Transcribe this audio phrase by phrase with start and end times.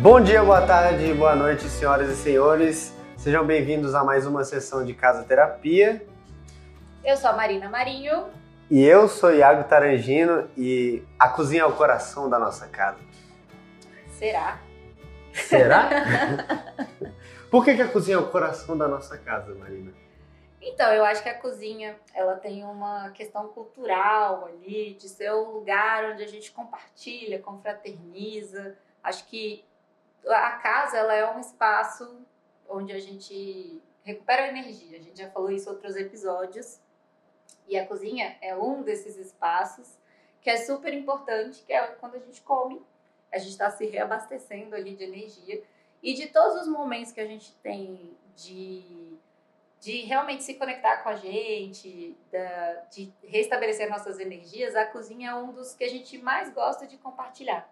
[0.00, 2.94] Bom dia, boa tarde, boa noite, senhoras e senhores.
[3.16, 6.06] Sejam bem-vindos a mais uma sessão de Casa Terapia.
[7.04, 8.28] Eu sou a Marina Marinho.
[8.70, 13.00] E eu sou Iago Tarangino e a cozinha é o coração da nossa casa.
[14.10, 14.60] Será?
[15.32, 15.90] Será?
[17.50, 19.92] Por que, que a cozinha é o coração da nossa casa, Marina?
[20.62, 25.50] Então, eu acho que a cozinha, ela tem uma questão cultural ali, de ser o
[25.50, 28.76] lugar onde a gente compartilha, confraterniza.
[29.02, 29.66] Acho que
[30.26, 32.20] a casa, ela é um espaço
[32.68, 34.98] onde a gente recupera energia.
[34.98, 36.80] A gente já falou isso em outros episódios.
[37.66, 39.98] E a cozinha é um desses espaços
[40.40, 42.80] que é super importante, que é quando a gente come,
[43.32, 45.62] a gente está se reabastecendo ali de energia.
[46.02, 49.16] E de todos os momentos que a gente tem de,
[49.80, 55.34] de realmente se conectar com a gente, da, de restabelecer nossas energias, a cozinha é
[55.34, 57.68] um dos que a gente mais gosta de compartilhar.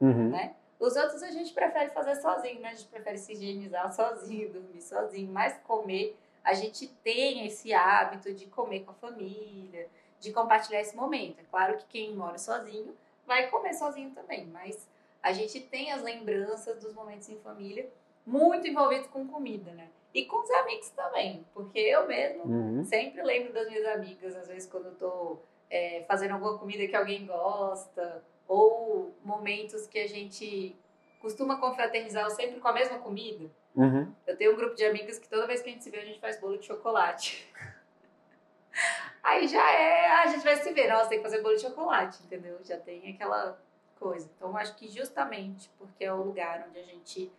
[0.00, 0.30] Uhum.
[0.30, 0.54] Né?
[0.78, 2.70] Os outros a gente prefere fazer sozinho, né?
[2.70, 8.32] A gente prefere se higienizar sozinho, dormir sozinho, mas comer, a gente tem esse hábito
[8.34, 9.88] de comer com a família,
[10.20, 11.38] de compartilhar esse momento.
[11.40, 12.94] É claro que quem mora sozinho
[13.26, 14.86] vai comer sozinho também, mas
[15.22, 17.88] a gente tem as lembranças dos momentos em família
[18.26, 19.88] muito envolvidos com comida, né?
[20.12, 22.84] E com os amigos também, porque eu mesmo Uhum.
[22.84, 25.38] sempre lembro das minhas amigas, às vezes quando eu tô
[25.70, 30.76] é, fazendo alguma comida que alguém gosta, ou momentos que a gente
[31.20, 33.50] costuma confraternizar sempre com a mesma comida.
[33.74, 34.12] Uhum.
[34.26, 36.04] Eu tenho um grupo de amigas que toda vez que a gente se vê, a
[36.04, 37.50] gente faz bolo de chocolate.
[39.22, 41.62] Aí já é, "Ah, a gente vai se ver, nossa, tem que fazer bolo de
[41.62, 42.58] chocolate, entendeu?
[42.62, 43.58] Já tem aquela
[43.98, 44.30] coisa.
[44.36, 47.32] Então, eu acho que justamente porque é o lugar onde a gente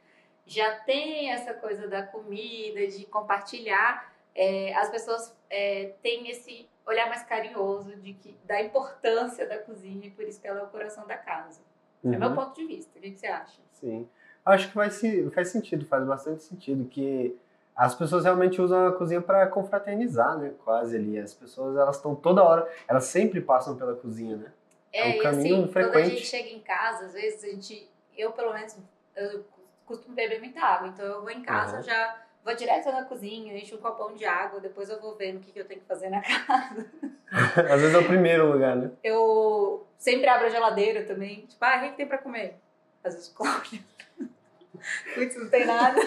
[0.48, 7.08] já tem essa coisa da comida, de compartilhar, é, as pessoas é, têm esse olhar
[7.08, 10.68] mais carinhoso de que, da importância da cozinha e por isso que ela é o
[10.68, 11.62] coração da casa.
[12.04, 12.36] É meu Uhum.
[12.36, 13.00] ponto de vista.
[13.00, 13.60] O que que você acha?
[13.72, 14.08] Sim.
[14.46, 15.02] Acho que faz,
[15.34, 17.36] faz sentido, faz bastante sentido que
[17.76, 20.54] as pessoas realmente usam a cozinha para confraternizar, né?
[20.64, 21.18] Quase ali.
[21.20, 24.52] As pessoas, elas estão toda hora, elas sempre passam pela cozinha, né?
[24.94, 26.10] É um É, e caminho assim, quando a frequente.
[26.10, 28.78] gente chega em casa, às vezes a gente, eu pelo menos,
[29.16, 29.44] eu
[29.86, 31.84] costumo beber muita água, então eu vou em casa, Aham.
[31.84, 35.40] já vou direto na cozinha, encho um copão de água, depois eu vou vendo o
[35.40, 36.86] que, que eu tenho que fazer na casa.
[37.74, 38.92] Às vezes é o primeiro lugar, né?
[39.04, 42.56] Eu sempre abro a geladeira também, tipo, ah, o que, que tem pra comer?
[43.04, 43.84] Às vezes escolho.
[45.16, 46.00] Putz, não tem nada.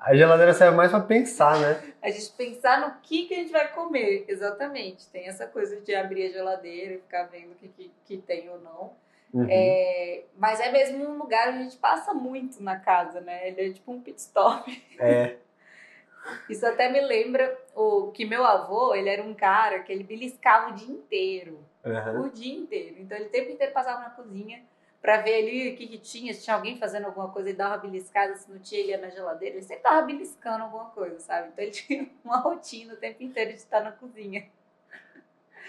[0.00, 1.94] A geladeira serve mais para pensar, né?
[2.02, 5.06] A gente pensar no que, que a gente vai comer, exatamente.
[5.08, 8.48] Tem essa coisa de abrir a geladeira e ficar vendo o que, que, que tem
[8.48, 8.92] ou não.
[9.34, 9.48] Uhum.
[9.50, 13.48] É, mas é mesmo um lugar onde a gente passa muito na casa, né?
[13.48, 14.82] Ele é tipo um pit stop.
[14.96, 15.36] É.
[16.48, 20.70] Isso até me lembra o que meu avô, ele era um cara que ele beliscava
[20.70, 21.58] o dia inteiro.
[21.84, 22.26] Uhum.
[22.26, 22.94] O dia inteiro.
[23.00, 24.62] Então ele o tempo inteiro passava na cozinha
[25.02, 27.74] pra ver ali o que, que tinha, se tinha alguém fazendo alguma coisa, ele dava
[27.74, 31.18] uma beliscada, se não tinha, ele ia na geladeira, ele sempre tava beliscando alguma coisa,
[31.18, 31.48] sabe?
[31.48, 34.46] Então ele tinha uma rotina o tempo inteiro de estar na cozinha.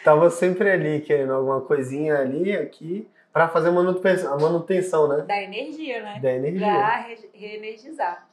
[0.06, 5.24] Tava sempre ali, querendo alguma coisinha ali, aqui, para fazer manutenção, a manutenção, né?
[5.24, 6.20] Da energia, né?
[6.22, 6.66] Da energia.
[6.66, 8.26] Pra re- reenergizar.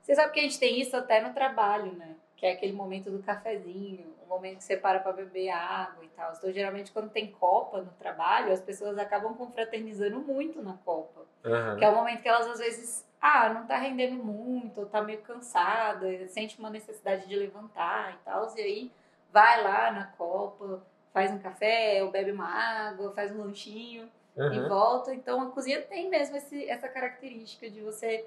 [0.00, 2.14] Você sabe que a gente tem isso até no trabalho, né?
[2.36, 6.08] Que é aquele momento do cafezinho, o momento que você para pra beber água e
[6.10, 6.32] tal.
[6.32, 11.22] Então, geralmente, quando tem copa no trabalho, as pessoas acabam confraternizando muito na copa.
[11.44, 11.76] Aham.
[11.76, 15.02] Que é o momento que elas, às vezes, ah, não tá rendendo muito, ou tá
[15.02, 18.48] meio cansada, sente uma necessidade de levantar e tal.
[18.56, 18.92] E aí,
[19.32, 24.40] vai lá na copa, faz um café, ou bebe uma água, faz um lanchinho e
[24.42, 24.68] Aham.
[24.68, 25.14] volta.
[25.14, 28.24] Então a cozinha tem mesmo esse, essa característica de você,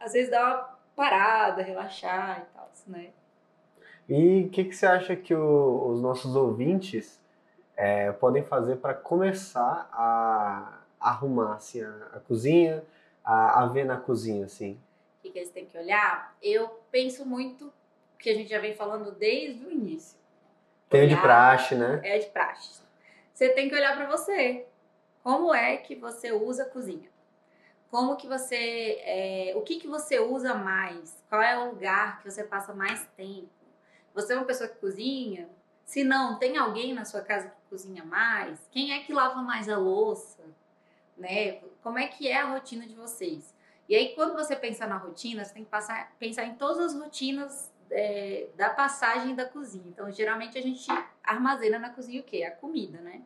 [0.00, 3.10] às vezes, dar uma parada, relaxar e tal, né?
[4.08, 7.20] E o que, que você acha que o- os nossos ouvintes
[7.76, 12.82] é, podem fazer para começar a arrumar assim, a, a cozinha,
[13.24, 14.72] a, a ver na cozinha, assim?
[15.18, 16.34] O que, que eles têm que olhar?
[16.42, 17.72] Eu penso muito
[18.18, 20.18] que a gente já vem falando desde o início.
[20.88, 22.00] Tem o de Olhar- praxe, né?
[22.02, 22.82] É de praxe.
[23.32, 24.66] Você tem que olhar para você.
[25.28, 27.10] Como é que você usa a cozinha?
[27.90, 31.22] Como que você, é, o que que você usa mais?
[31.28, 33.50] Qual é o lugar que você passa mais tempo?
[34.14, 35.46] Você é uma pessoa que cozinha?
[35.84, 38.58] Se não, tem alguém na sua casa que cozinha mais?
[38.70, 40.42] Quem é que lava mais a louça?
[41.14, 41.60] Né?
[41.82, 43.54] Como é que é a rotina de vocês?
[43.86, 46.98] E aí, quando você pensa na rotina, você tem que passar, pensar em todas as
[46.98, 49.88] rotinas é, da passagem da cozinha.
[49.88, 50.88] Então, geralmente a gente
[51.22, 52.44] armazena na cozinha o quê?
[52.44, 53.20] A comida, né?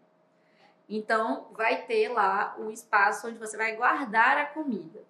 [0.89, 5.03] Então, vai ter lá o espaço onde você vai guardar a comida.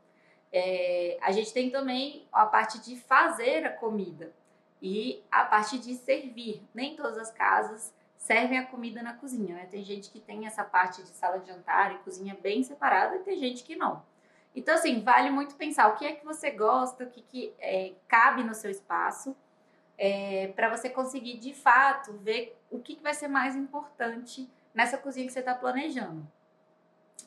[0.53, 4.33] É, a gente tem também a parte de fazer a comida
[4.81, 6.63] e a parte de servir.
[6.75, 9.67] Nem todas as casas servem a comida na cozinha, né?
[9.71, 13.21] Tem gente que tem essa parte de sala de jantar e cozinha bem separada e
[13.21, 14.05] tem gente que não.
[14.55, 17.93] Então, assim, vale muito pensar o que é que você gosta, o que, que é,
[18.07, 19.35] cabe no seu espaço,
[19.97, 24.97] é, para você conseguir, de fato, ver o que, que vai ser mais importante nessa
[24.97, 26.27] cozinha que você está planejando.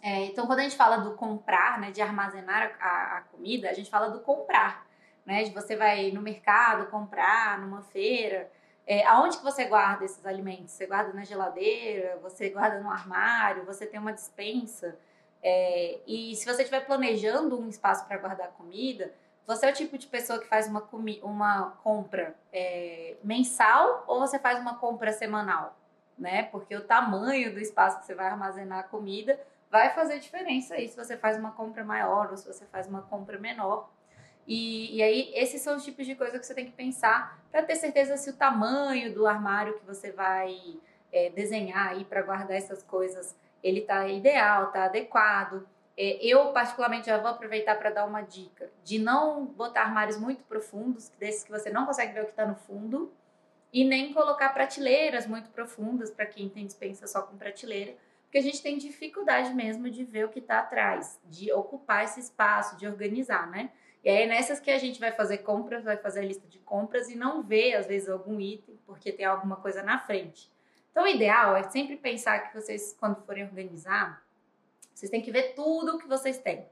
[0.01, 3.73] É, então, quando a gente fala do comprar, né, de armazenar a, a, comida, a
[3.73, 4.85] gente fala do comprar,
[5.25, 8.51] né, de você vai no mercado comprar, numa feira,
[8.85, 10.71] é, aonde que você guarda esses alimentos?
[10.71, 14.95] Você guarda na geladeira, você guarda no armário, você tem uma dispensa.
[15.41, 19.11] É, e se você estiver planejando um espaço para guardar comida,
[19.47, 20.87] você é o tipo de pessoa que faz uma,
[21.23, 25.75] uma compra é, mensal ou você faz uma compra semanal?
[26.17, 26.43] Né?
[26.43, 29.39] Porque o tamanho do espaço que você vai armazenar a comida
[29.69, 33.01] vai fazer diferença aí se você faz uma compra maior ou se você faz uma
[33.01, 33.89] compra menor.
[34.47, 37.63] E, e aí, esses são os tipos de coisa que você tem que pensar para
[37.63, 40.55] ter certeza se o tamanho do armário que você vai
[41.11, 45.67] é, desenhar aí para guardar essas coisas, ele tá ideal, tá adequado.
[45.97, 50.43] É, eu, particularmente, já vou aproveitar para dar uma dica de não botar armários muito
[50.43, 53.11] profundos, desses que você não consegue ver o que está no fundo,
[53.75, 57.93] e nem colocar prateleiras muito profundas para quem tem dispensa só com prateleira,
[58.23, 62.21] porque a gente tem dificuldade mesmo de ver o que está atrás, de ocupar esse
[62.21, 63.69] espaço, de organizar, né?
[64.01, 66.57] E aí é nessas que a gente vai fazer compras, vai fazer a lista de
[66.59, 70.49] compras e não vê, às vezes, algum item, porque tem alguma coisa na frente.
[70.89, 74.25] Então, o ideal é sempre pensar que vocês, quando forem organizar,
[74.93, 76.65] vocês têm que ver tudo o que vocês têm.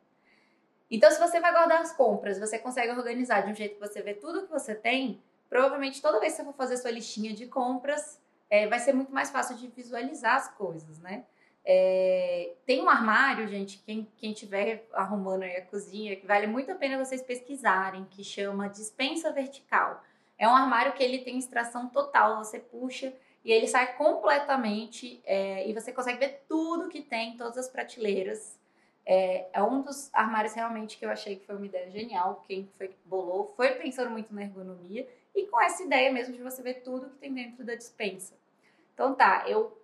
[0.90, 4.02] Então, se você vai guardar as compras, você consegue organizar de um jeito que você
[4.02, 5.22] vê tudo o que você tem,
[5.54, 8.20] provavelmente toda vez que você for fazer sua listinha de compras,
[8.50, 11.26] é, vai ser muito mais fácil de visualizar as coisas, né?
[11.64, 16.72] É, tem um armário, gente, quem, quem tiver arrumando aí a cozinha, que vale muito
[16.72, 20.04] a pena vocês pesquisarem, que chama dispensa vertical.
[20.40, 23.14] É um armário que ele tem extração total, você puxa
[23.46, 28.60] e ele sai completamente é, e você consegue ver tudo que tem, todas as prateleiras.
[29.06, 32.44] É, é, um dos armários realmente que eu achei que foi uma ideia genial.
[32.48, 36.44] Quem foi que bolou foi pensando muito na ergonomia e com essa ideia mesmo de
[36.44, 38.36] você ver tudo que tem dentro da dispensa.
[38.94, 39.78] Então tá, eu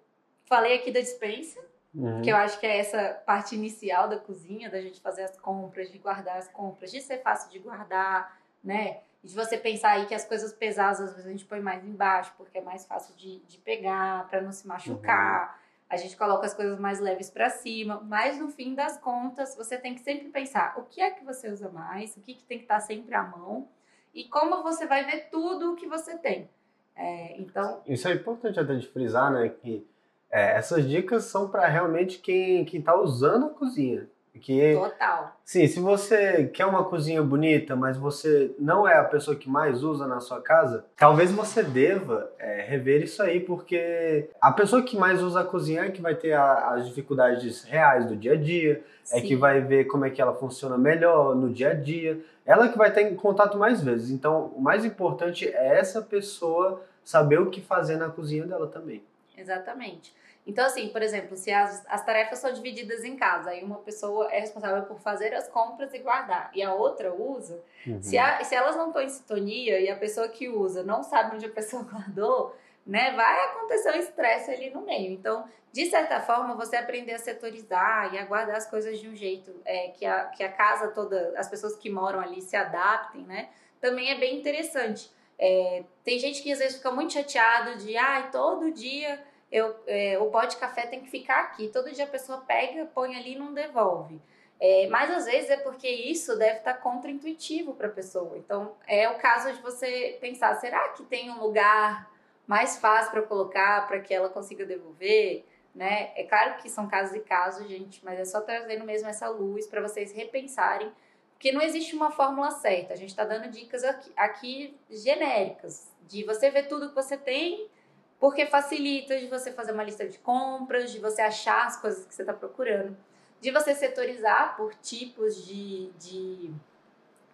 [0.45, 1.59] falei aqui da dispensa,
[1.93, 2.21] Uhum.
[2.21, 5.91] Que eu acho que é essa parte inicial da cozinha, da gente fazer as compras,
[5.91, 8.99] de guardar as compras, de ser fácil de guardar, né?
[9.23, 12.33] De você pensar aí que as coisas pesadas às vezes a gente põe mais embaixo,
[12.37, 15.47] porque é mais fácil de, de pegar, para não se machucar.
[15.47, 15.69] Uhum.
[15.89, 19.75] A gente coloca as coisas mais leves para cima, mas no fim das contas, você
[19.77, 22.59] tem que sempre pensar o que é que você usa mais, o que, que tem
[22.59, 23.67] que estar tá sempre à mão
[24.13, 26.49] e como você vai ver tudo o que você tem.
[26.95, 27.81] É, então.
[27.87, 29.49] Isso é importante até de frisar, né?
[29.49, 29.87] Que
[30.29, 34.07] é, essas dicas são para realmente quem está usando a cozinha.
[34.37, 35.35] Que, Total.
[35.43, 39.83] Sim, se você quer uma cozinha bonita, mas você não é a pessoa que mais
[39.83, 44.95] usa na sua casa, talvez você deva é, rever isso aí, porque a pessoa que
[44.95, 48.37] mais usa a cozinha é que vai ter a, as dificuldades reais do dia a
[48.37, 49.17] dia, Sim.
[49.17, 52.69] é que vai ver como é que ela funciona melhor no dia a dia, ela
[52.69, 54.09] que vai ter em contato mais vezes.
[54.09, 59.03] Então, o mais importante é essa pessoa saber o que fazer na cozinha dela também.
[59.37, 60.13] Exatamente.
[60.49, 64.33] Então, assim, por exemplo, se as, as tarefas são divididas em casa, aí uma pessoa
[64.33, 68.01] é responsável por fazer as compras e guardar, e a outra usa, uhum.
[68.01, 71.35] se, a, se elas não estão em sintonia e a pessoa que usa não sabe
[71.35, 75.11] onde a pessoa guardou, né, vai acontecer um estresse ali no meio.
[75.11, 79.15] Então, de certa forma, você aprender a setorizar e a guardar as coisas de um
[79.15, 83.21] jeito é, que, a, que a casa toda, as pessoas que moram ali se adaptem,
[83.21, 85.11] né, também é bem interessante.
[85.37, 89.75] É, tem gente que às vezes fica muito chateado de, ai, ah, todo dia eu,
[89.87, 91.69] é, o pó de café tem que ficar aqui.
[91.69, 94.21] Todo dia a pessoa pega, põe ali e não devolve.
[94.59, 98.37] É, mas às vezes é porque isso deve estar contra-intuitivo para a pessoa.
[98.37, 102.11] Então é o caso de você pensar: será que tem um lugar
[102.45, 105.45] mais fácil para colocar para que ela consiga devolver?
[105.73, 106.11] Né?
[106.15, 109.65] É claro que são casos e casos, gente, mas é só trazendo mesmo essa luz
[109.65, 110.91] para vocês repensarem,
[111.31, 112.93] porque não existe uma fórmula certa.
[112.93, 117.69] A gente está dando dicas aqui, aqui genéricas de você ver tudo que você tem
[118.19, 122.13] porque facilita de você fazer uma lista de compras, de você achar as coisas que
[122.13, 122.97] você está procurando,
[123.39, 126.51] de você setorizar por tipos de, de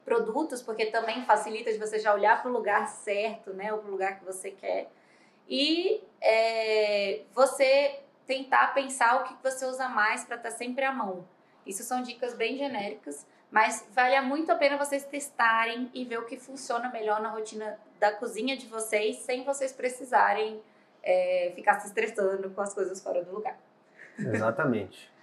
[0.03, 3.87] produtos, porque também facilita de você já olhar para o lugar certo, né, ou para
[3.87, 4.91] o lugar que você quer,
[5.49, 10.91] e é, você tentar pensar o que você usa mais para estar tá sempre à
[10.91, 11.27] mão.
[11.65, 16.25] Isso são dicas bem genéricas, mas vale muito a pena vocês testarem e ver o
[16.25, 20.61] que funciona melhor na rotina da cozinha de vocês, sem vocês precisarem
[21.05, 23.57] é, ficar se estressando com as coisas fora do lugar.
[24.17, 25.13] Exatamente.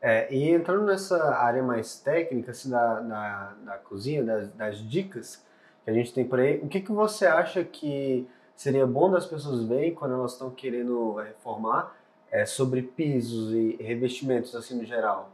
[0.00, 5.44] É, e entrando nessa área mais técnica assim, da, da, da cozinha, das, das, dicas
[5.84, 9.26] que a gente tem por aí, o que, que você acha que seria bom das
[9.26, 11.96] pessoas verem quando elas estão querendo reformar
[12.30, 15.30] é, sobre pisos e revestimentos assim no geral?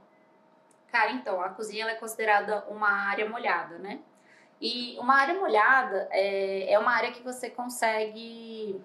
[0.93, 4.01] Cara, então, a cozinha é considerada uma área molhada, né?
[4.61, 8.81] E uma área molhada é, é uma área que você consegue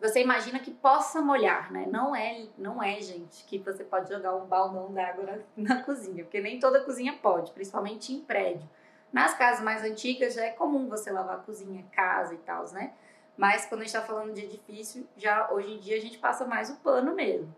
[0.00, 1.86] você imagina que possa molhar, né?
[1.90, 5.38] Não é, não é, gente, que você pode jogar um baldão d'água na,
[5.76, 8.68] na, cozinha, porque nem toda cozinha pode, principalmente em prédio.
[9.12, 12.92] Nas casas mais antigas já é comum você lavar a cozinha, casa e tal, né?
[13.36, 16.44] Mas quando a gente está falando de edifício, já hoje em dia a gente passa
[16.44, 17.54] mais o pano mesmo.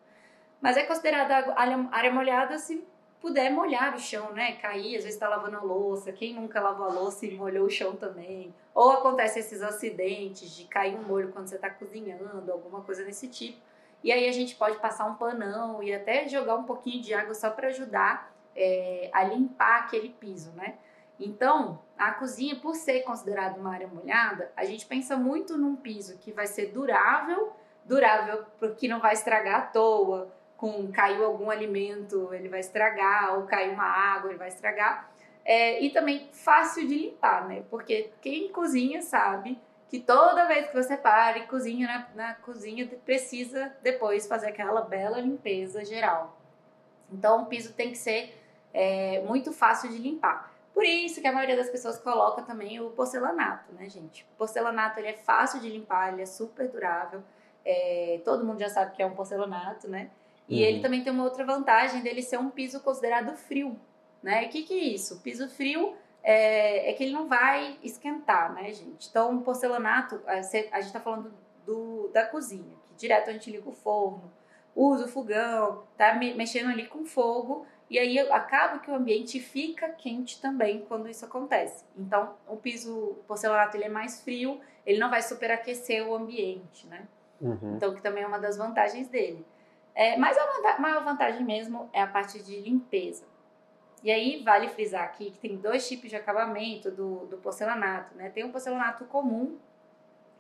[0.61, 2.87] Mas é considerada área, molhada se
[3.21, 4.53] puder molhar o chão, né?
[4.57, 6.13] Cair, às vezes está lavando a louça.
[6.13, 8.55] Quem nunca lavou a louça e molhou o chão também?
[8.75, 13.29] Ou acontece esses acidentes de cair um molho quando você está cozinhando, alguma coisa desse
[13.29, 13.59] tipo.
[14.03, 17.35] E aí a gente pode passar um panão e até jogar um pouquinho de água
[17.35, 20.77] só para ajudar é, a limpar aquele piso, né?
[21.19, 26.19] Então, a cozinha, por ser considerada uma área molhada, a gente pensa muito num piso
[26.19, 27.53] que vai ser durável,
[27.85, 33.45] durável porque não vai estragar à toa, com caiu algum alimento, ele vai estragar, ou
[33.45, 35.11] caiu uma água, ele vai estragar.
[35.45, 37.63] É, e também fácil de limpar, né?
[37.71, 42.89] Porque quem cozinha sabe que toda vez que você para e cozinha na, na cozinha,
[43.05, 46.37] precisa depois fazer aquela bela limpeza geral.
[47.13, 48.37] Então, o piso tem que ser
[48.75, 50.53] é, muito fácil de limpar.
[50.75, 54.27] Por isso que a maioria das pessoas coloca também o porcelanato, né, gente?
[54.35, 57.23] O porcelanato ele é fácil de limpar, ele é super durável.
[57.65, 60.11] É, todo mundo já sabe que é um porcelanato, né?
[60.49, 60.69] E uhum.
[60.69, 63.79] ele também tem uma outra vantagem dele ser um piso considerado frio,
[64.23, 64.47] né?
[64.47, 65.15] O que, que é isso?
[65.15, 69.09] O piso frio é, é, que ele não vai esquentar, né, gente?
[69.09, 71.33] Então, o porcelanato, a gente está falando
[71.65, 74.31] do, da cozinha, que direto a gente liga o forno,
[74.75, 79.89] usa o fogão, tá mexendo ali com fogo, e aí acaba que o ambiente fica
[79.89, 81.85] quente também quando isso acontece.
[81.97, 87.07] Então, o piso porcelanato ele é mais frio, ele não vai superaquecer o ambiente, né?
[87.41, 87.77] Uhum.
[87.77, 89.45] Então, que também é uma das vantagens dele.
[89.97, 93.25] É, mas a maior vantagem mesmo é a parte de limpeza.
[94.05, 98.29] E aí vale frisar aqui que tem dois tipos de acabamento do, do porcelanato, né?
[98.29, 99.57] Tem o porcelanato comum,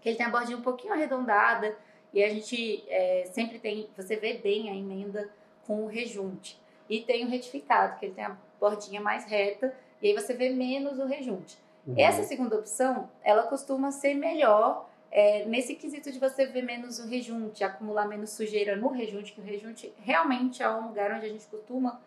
[0.02, 1.74] que ele tem a bordinha um pouquinho arredondada,
[2.12, 5.30] e a gente é, sempre tem, você vê bem a emenda
[5.66, 6.60] com o rejunte.
[6.88, 10.50] E tem o retificado, que ele tem a bordinha mais reta, e aí você vê
[10.50, 11.58] menos o rejunte.
[11.86, 11.94] Uhum.
[11.96, 14.86] Essa segunda opção, ela costuma ser melhor
[15.16, 19.40] é, nesse quesito de você ver menos o rejunte, acumular menos sujeira no rejunte, que
[19.40, 21.98] o rejunte realmente é um lugar onde a gente costuma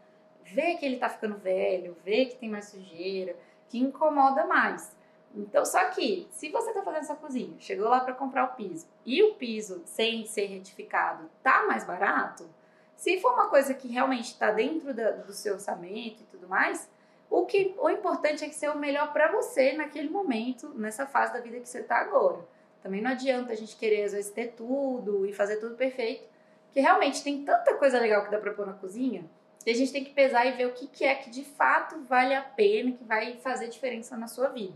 [0.44, 3.36] ver que ele está ficando velho, ver que tem mais sujeira,
[3.68, 4.96] que incomoda mais.
[5.34, 8.86] Então, só que, se você está fazendo essa cozinha, chegou lá para comprar o piso,
[9.04, 12.48] e o piso sem ser retificado tá mais barato,
[12.96, 16.88] se for uma coisa que realmente está dentro da, do seu orçamento e tudo mais,
[17.28, 21.34] o, que, o importante é que seja o melhor para você naquele momento, nessa fase
[21.34, 22.59] da vida que você está agora.
[22.82, 26.28] Também não adianta a gente querer, às vezes, ter tudo e fazer tudo perfeito,
[26.72, 29.26] que realmente tem tanta coisa legal que dá para pôr na cozinha,
[29.64, 32.02] que a gente tem que pesar e ver o que, que é que de fato
[32.04, 34.74] vale a pena, que vai fazer diferença na sua vida.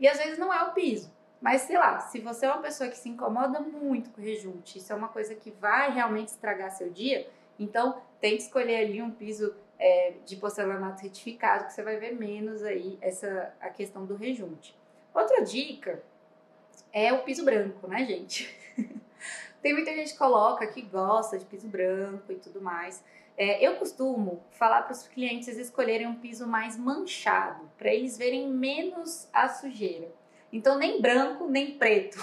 [0.00, 2.90] E às vezes não é o piso, mas sei lá, se você é uma pessoa
[2.90, 6.90] que se incomoda muito com rejunte, isso é uma coisa que vai realmente estragar seu
[6.90, 12.12] dia, então tente escolher ali um piso é, de porcelanato retificado, que você vai ver
[12.12, 14.76] menos aí essa a questão do rejunte.
[15.14, 16.02] Outra dica
[16.94, 18.56] é o piso branco, né, gente?
[19.60, 23.02] Tem muita gente que coloca que gosta de piso branco e tudo mais.
[23.36, 28.48] É, eu costumo falar para os clientes escolherem um piso mais manchado, para eles verem
[28.48, 30.08] menos a sujeira.
[30.52, 32.16] Então, nem branco, nem preto.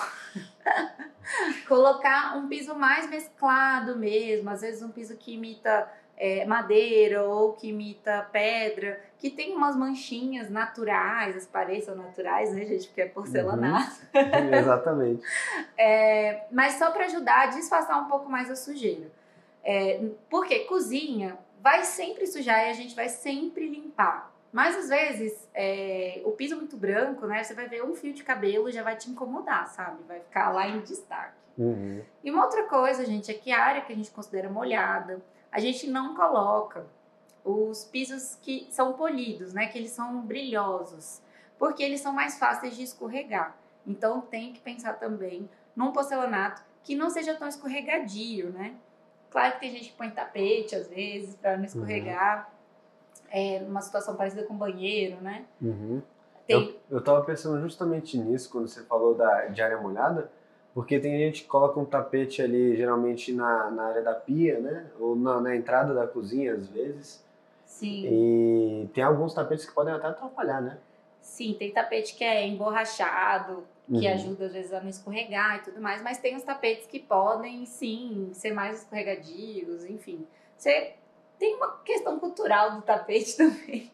[1.68, 7.54] Colocar um piso mais mesclado mesmo, às vezes um piso que imita é, madeira ou
[7.54, 12.86] que imita pedra, que tem umas manchinhas naturais, as paredes são naturais, né, gente?
[12.86, 14.02] Porque é porcelanato.
[14.14, 14.54] Uhum.
[14.54, 15.24] Exatamente.
[15.76, 19.12] é, mas só para ajudar a disfarçar um pouco mais a sujeira.
[19.64, 24.32] É, porque cozinha vai sempre sujar e a gente vai sempre limpar.
[24.54, 27.44] Mas às vezes é, o piso muito branco, né?
[27.44, 29.98] Você vai ver um fio de cabelo já vai te incomodar, sabe?
[30.08, 31.42] Vai ficar lá em destaque.
[31.58, 32.04] Uhum.
[32.24, 35.20] E uma outra coisa, gente, é que a área que a gente considera molhada,
[35.52, 36.86] a gente não coloca
[37.44, 39.68] os pisos que são polidos, né?
[39.68, 41.22] Que eles são brilhosos,
[41.58, 43.56] porque eles são mais fáceis de escorregar.
[43.86, 48.76] Então tem que pensar também num porcelanato que não seja tão escorregadio, né?
[49.30, 52.50] Claro que tem gente que põe tapete às vezes para não escorregar.
[52.50, 52.62] Uhum.
[53.34, 55.46] É uma situação parecida com banheiro, né?
[55.62, 56.02] Uhum.
[56.46, 56.70] Tem...
[56.90, 60.32] Eu, eu tava pensando justamente nisso quando você falou da, de área molhada
[60.74, 64.86] porque tem gente que coloca um tapete ali, geralmente na, na área da pia, né?
[65.00, 67.24] Ou na, na entrada da cozinha, às vezes.
[67.66, 68.06] Sim.
[68.06, 70.78] E tem alguns tapetes que podem até atrapalhar, né?
[71.22, 74.14] Sim, tem tapete que é emborrachado, que uhum.
[74.14, 77.66] ajuda às vezes a não escorregar e tudo mais, mas tem os tapetes que podem
[77.66, 80.26] sim ser mais escorregadios, enfim.
[80.58, 80.94] Você
[81.38, 83.92] tem uma questão cultural do tapete também.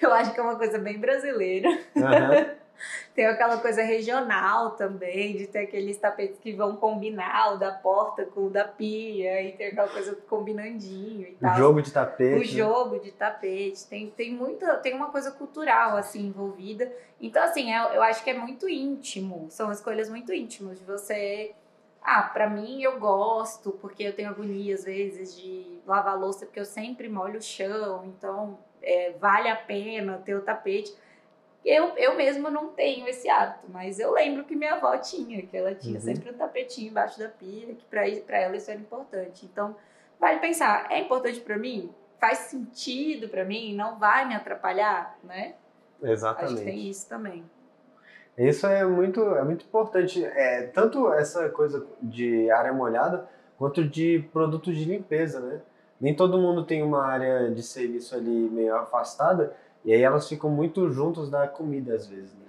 [0.00, 1.68] Eu acho que é uma coisa bem brasileira.
[1.96, 2.61] Aham.
[3.14, 8.24] Tem aquela coisa regional também, de ter aqueles tapetes que vão combinar o da porta
[8.24, 11.56] com o da pia, e tem aquela coisa combinandinho e O tal.
[11.56, 12.40] jogo de tapete.
[12.40, 16.92] O jogo de tapete, tem, tem muita, tem uma coisa cultural assim envolvida.
[17.20, 21.54] Então, assim, eu, eu acho que é muito íntimo, são escolhas muito íntimas de você.
[22.02, 26.58] Ah, pra mim eu gosto, porque eu tenho agonia às vezes de lavar louça, porque
[26.58, 30.92] eu sempre molho o chão, então é, vale a pena ter o tapete.
[31.64, 35.56] Eu, eu mesma não tenho esse hábito, mas eu lembro que minha avó tinha, que
[35.56, 36.00] ela tinha Uhum.
[36.00, 39.46] sempre um tapetinho embaixo da pia, que pra ela isso era importante.
[39.46, 39.76] Então,
[40.18, 41.90] vale pensar, é importante pra mim?
[42.20, 43.74] Faz sentido pra mim?
[43.76, 45.54] Não vai me atrapalhar, né?
[45.94, 46.64] Acho que Exatamente.
[46.64, 47.44] tem isso também.
[48.36, 50.24] Isso é muito, é muito importante.
[50.24, 53.28] É, tanto essa coisa de área molhada,
[53.58, 55.60] quanto de produtos de limpeza, né?
[56.00, 59.54] Nem todo mundo tem uma área de serviço ali meio afastada,
[59.84, 62.42] e aí elas ficam muito juntos da comida às vezes, né?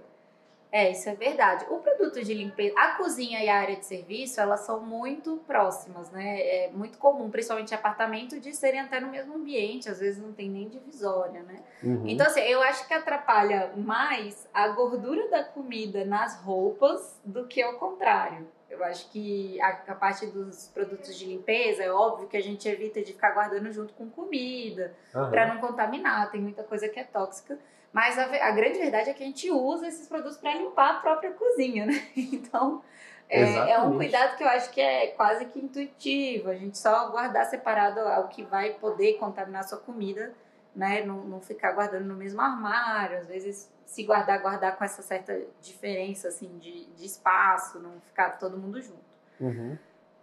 [0.74, 1.68] É, isso é verdade.
[1.70, 6.10] O produto de limpeza, a cozinha e a área de serviço, elas são muito próximas,
[6.10, 6.40] né?
[6.40, 10.34] É muito comum, principalmente em apartamento, de serem até no mesmo ambiente, às vezes não
[10.34, 11.62] tem nem divisória, né?
[11.84, 12.08] Uhum.
[12.08, 17.62] Então, assim, eu acho que atrapalha mais a gordura da comida nas roupas do que
[17.62, 18.48] ao contrário.
[18.74, 22.68] Eu acho que a, a parte dos produtos de limpeza, é óbvio que a gente
[22.68, 25.30] evita de ficar guardando junto com comida, Aham.
[25.30, 27.58] para não contaminar, tem muita coisa que é tóxica.
[27.92, 31.00] Mas a, a grande verdade é que a gente usa esses produtos para limpar a
[31.00, 31.94] própria cozinha, né?
[32.18, 32.82] Então,
[33.30, 36.50] é, é um cuidado que eu acho que é quase que intuitivo.
[36.50, 40.34] A gente só guardar separado o que vai poder contaminar a sua comida,
[40.76, 41.04] né?
[41.04, 43.20] Não, não ficar guardando no mesmo armário.
[43.20, 48.38] Às vezes, se guardar, guardar com essa certa diferença, assim, de, de espaço, não ficar
[48.38, 49.04] todo mundo junto.
[49.40, 49.78] Uhum.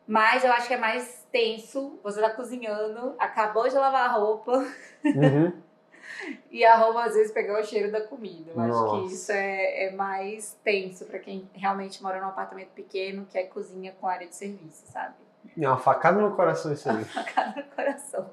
[0.07, 1.99] Mas eu acho que é mais tenso.
[2.03, 4.67] Você tá cozinhando, acabou de lavar a roupa,
[5.05, 5.53] Uhum.
[6.51, 8.51] e a roupa às vezes pegou o cheiro da comida.
[8.55, 13.27] Eu acho que isso é, é mais tenso pra quem realmente mora num apartamento pequeno,
[13.27, 15.15] que é cozinha com área de serviço, sabe?
[15.59, 17.05] É uma facada no coração isso aí.
[17.07, 18.31] Facada no coração.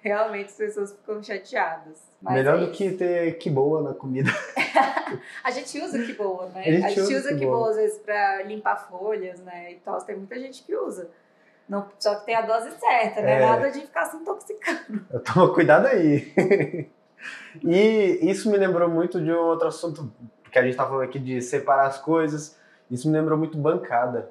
[0.02, 2.10] Realmente as pessoas ficam chateadas.
[2.22, 4.30] Melhor é do que ter que boa na comida.
[5.42, 6.60] A gente usa que boa, né?
[6.60, 7.56] A gente usa usa que Kiboa.
[7.56, 9.72] boa às vezes pra limpar folhas, né?
[9.72, 9.98] E tal.
[10.02, 11.10] Tem muita gente que usa.
[11.68, 13.34] Não, só que tem a dose certa, né?
[13.34, 13.46] É.
[13.46, 15.04] Nada de ficar se intoxicando.
[15.24, 16.88] Toma cuidado aí.
[17.62, 20.12] e isso me lembrou muito de um outro assunto
[20.50, 22.58] que a gente tá falando aqui de separar as coisas.
[22.90, 24.30] Isso me lembrou muito bancada.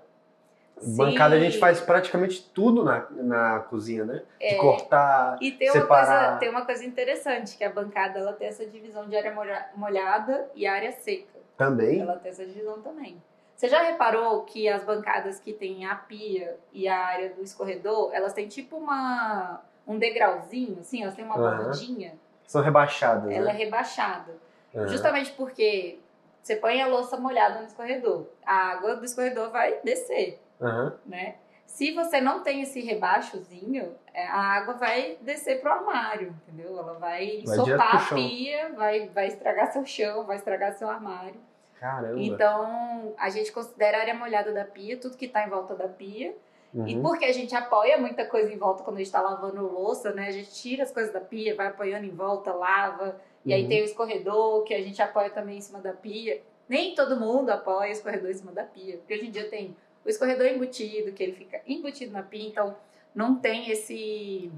[0.84, 1.60] Bancada a gente Sim.
[1.60, 4.24] faz praticamente tudo na, na cozinha, né?
[4.40, 4.56] De É.
[4.56, 5.38] cortar.
[5.42, 6.24] E tem uma, separar.
[6.26, 9.70] coisa, tem uma coisa interessante, que a bancada ela tem essa divisão de área molha-
[9.76, 11.40] molhada e área seca.
[11.58, 12.00] Também.
[12.02, 13.22] Ela tem essa divisão também.
[13.56, 18.12] Você já reparou que as bancadas que tem a pia e a área do escorredor,
[18.14, 21.64] elas têm tipo uma um degrauzinho, assim, elas têm uma Aham.
[21.64, 22.14] bordinha,
[22.46, 23.60] São rebaixadas, ela é né?
[23.60, 24.34] rebaixada.
[24.76, 24.88] Aham.
[24.88, 25.98] Justamente porque
[26.44, 30.98] você põe a louça molhada no escorredor, a água do escorredor vai descer, Aham.
[31.06, 31.36] né?
[31.66, 36.78] Se você não tem esse rebaixozinho, é, a água vai descer pro armário, entendeu?
[36.78, 41.40] Ela vai, Vai sopar a pia, vai, vai estragar seu chão, vai estragar seu armário.
[41.80, 42.20] Caramba.
[42.20, 45.88] Então, a gente considera a área molhada da pia, tudo que tá em volta da
[45.88, 46.36] pia.
[46.74, 47.02] E Uhum.
[47.02, 50.28] porque a gente apoia muita coisa em volta quando a gente tá lavando louça, né?
[50.28, 53.20] A gente tira as coisas da pia, vai apoiando em volta, lava.
[53.46, 53.70] E aí Uhum.
[53.70, 56.42] tem o escorredor, que a gente apoia também em cima da pia.
[56.68, 58.98] Nem todo mundo apoia o escorredor em cima da pia.
[58.98, 62.76] Porque hoje em dia tem o escorredor embutido, que ele fica embutido na pia, então
[63.14, 64.52] não tem esse,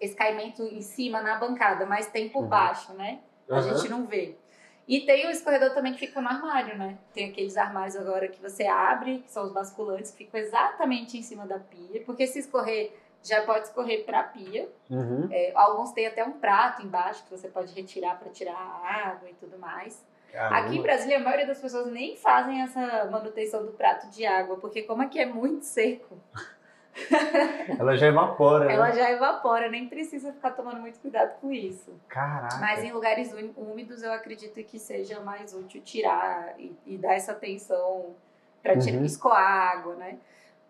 [0.00, 2.48] esse caimento em cima na bancada, mas tem por Uhum.
[2.48, 3.20] baixo, né?
[3.50, 3.74] A Aham.
[3.74, 4.36] gente não vê.
[4.86, 6.96] E tem o escorredor também que fica no armário, né?
[7.12, 11.22] Tem aqueles armários agora que você abre, que são os basculantes, que ficam exatamente em
[11.22, 14.66] cima da pia, porque se escorrer, já pode escorrer para a pia.
[14.88, 15.28] Uhum.
[15.30, 19.28] É, alguns têm até um prato embaixo que você pode retirar para tirar a água
[19.28, 20.02] e tudo mais.
[20.32, 20.56] Caramba.
[20.66, 24.56] Aqui em Brasília, a maioria das pessoas nem fazem essa manutenção do prato de água,
[24.58, 26.18] porque como aqui é muito seco,
[27.78, 28.74] Ela já evapora, né?
[28.74, 31.92] ela já evapora, nem precisa ficar tomando muito cuidado com isso.
[32.08, 32.56] Caraca.
[32.58, 37.32] Mas em lugares úmidos eu acredito que seja mais útil tirar e, e dar essa
[37.32, 38.14] atenção
[38.62, 39.04] para Uhum.
[39.04, 40.18] escoar a água, né?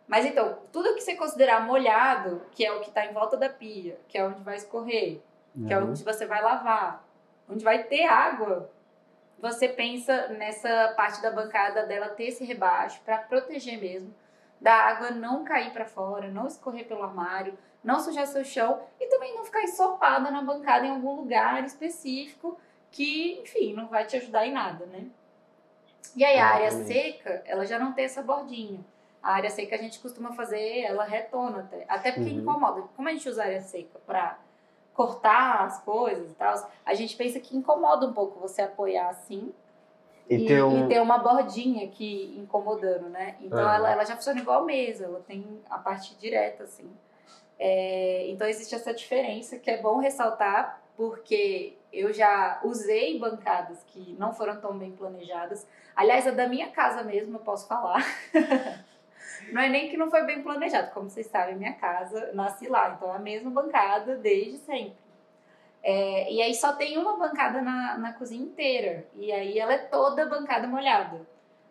[0.07, 3.49] Mas então, tudo que você considerar molhado, que é o que está em volta da
[3.49, 5.21] pia, que é onde vai escorrer,
[5.67, 5.91] que é Uhum.
[5.91, 7.03] onde você vai lavar,
[7.49, 8.71] onde vai ter água,
[9.41, 14.15] você pensa nessa parte da bancada dela ter esse rebaixo para proteger mesmo
[14.61, 19.07] da água não cair para fora, não escorrer pelo armário, não sujar seu chão e
[19.07, 22.59] também não ficar ensopada na bancada em algum lugar específico
[22.91, 25.07] que, enfim, não vai te ajudar em nada, né?
[26.17, 28.81] E aí a área seca, ela já não tem essa bordinha.
[29.23, 32.41] A área seca a gente costuma fazer ela retona até, até porque Uhum.
[32.41, 32.83] incomoda.
[32.97, 34.39] Como a gente usa a área seca para
[34.99, 39.55] cortar as coisas e tal, a gente pensa que incomoda um pouco você apoiar assim
[40.29, 40.87] E, e, tem um.
[40.87, 43.37] e ter uma bordinha aqui incomodando, né?
[43.41, 43.75] Então Aham.
[43.77, 46.91] ela, ela já funciona igual a mesa, ela tem a parte direta, assim.
[47.61, 54.17] É, então existe essa diferença que é bom ressaltar, porque eu já usei bancadas que
[54.19, 55.65] não foram tão bem planejadas.
[55.95, 58.05] Aliás, a da minha casa mesmo, eu posso falar.
[59.53, 62.95] não é nem que não foi bem planejado, como vocês sabem, minha casa nasci lá,
[62.97, 64.97] então é a mesma bancada desde sempre.
[65.83, 69.07] É, e aí só tem uma bancada na, na cozinha inteira.
[69.15, 71.21] E aí ela é toda bancada molhada.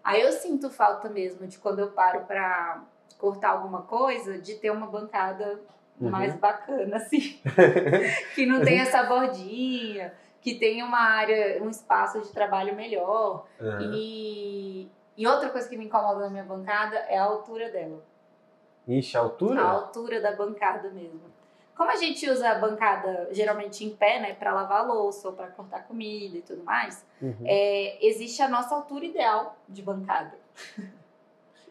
[0.03, 2.83] Aí eu sinto falta mesmo de quando eu paro pra
[3.17, 5.59] cortar alguma coisa, de ter uma bancada
[5.99, 6.11] Uhum.
[6.11, 7.41] mais bacana, assim.
[8.35, 13.45] que não tem essa bordinha, que tem uma área, um espaço de trabalho melhor.
[13.59, 13.91] Aham.
[13.93, 14.87] E,
[15.17, 18.03] e outra coisa que me incomoda na minha bancada é a altura dela.
[18.87, 19.61] Ixi, a altura?
[19.61, 21.21] A altura da bancada mesmo.
[21.75, 25.47] Como a gente usa a bancada geralmente em pé, né, para lavar louça ou para
[25.47, 27.35] cortar comida e tudo mais, Uhum.
[27.45, 30.33] é, existe a nossa altura ideal de bancada.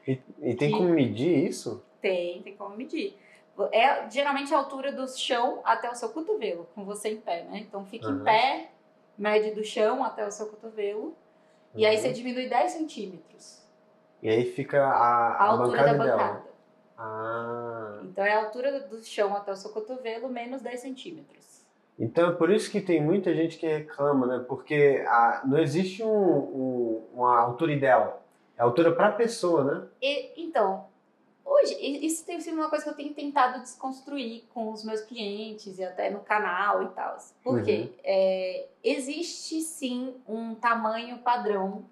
[0.07, 1.83] E, e tem que- como medir isso?
[2.01, 3.19] Tem, tem como medir.
[3.73, 7.59] É geralmente a altura do chão até o seu cotovelo, com você em pé, né?
[7.59, 8.25] Então fica em Aham.
[8.25, 8.69] pé,
[9.17, 11.17] mede do chão até o seu cotovelo,
[11.77, 12.03] e aí Uhum.
[12.03, 13.63] você diminui 10 centímetros
[14.23, 16.17] E aí fica a, a a altura bancada da dela.
[16.17, 16.47] bancada.
[16.99, 18.01] Ah.
[18.05, 21.65] Então é a altura do chão até o seu cotovelo menos 10 centímetros.
[21.99, 24.45] Então é por isso que tem muita gente que reclama, né?
[24.47, 28.23] Porque a, não existe um, um- uma altura ideal.
[28.57, 29.87] É a altura para a pessoa, né?
[30.01, 30.87] E, então,
[31.47, 35.79] hoje, isso tem sido uma coisa que eu tenho tentado desconstruir com os meus clientes
[35.79, 37.17] e até no canal e tal.
[37.43, 41.85] Porque é, existe sim um tamanho padrão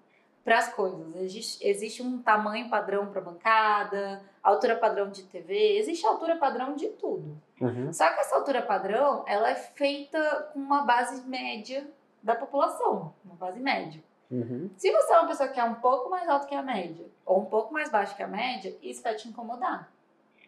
[0.43, 1.15] para as coisas.
[1.15, 6.89] Existe, existe um tamanho padrão para bancada, altura padrão de TV, existe altura padrão de
[6.89, 7.41] tudo.
[7.59, 7.91] Uhum.
[7.91, 11.87] Só que essa altura padrão, ela é feita com uma base média
[12.21, 14.03] da população, uma base média.
[14.31, 14.69] Uhum.
[14.77, 17.41] Se você é uma pessoa que é um pouco mais alto que a média, ou
[17.41, 19.91] um pouco mais baixo que a média, isso vai te incomodar,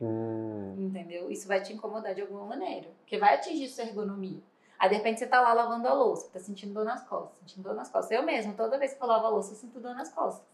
[0.02, 0.76] Hum.
[0.78, 1.30] entendeu?
[1.32, 4.40] Isso vai te incomodar de alguma maneira, porque vai atingir sua ergonomia.
[4.80, 7.64] Aí, de repente, você tá lá lavando a louça, tá sentindo dor nas costas, sentindo
[7.64, 8.12] dor nas costas.
[8.12, 10.46] Eu mesmo, toda vez que eu lavo a louça, eu sinto dor nas costas.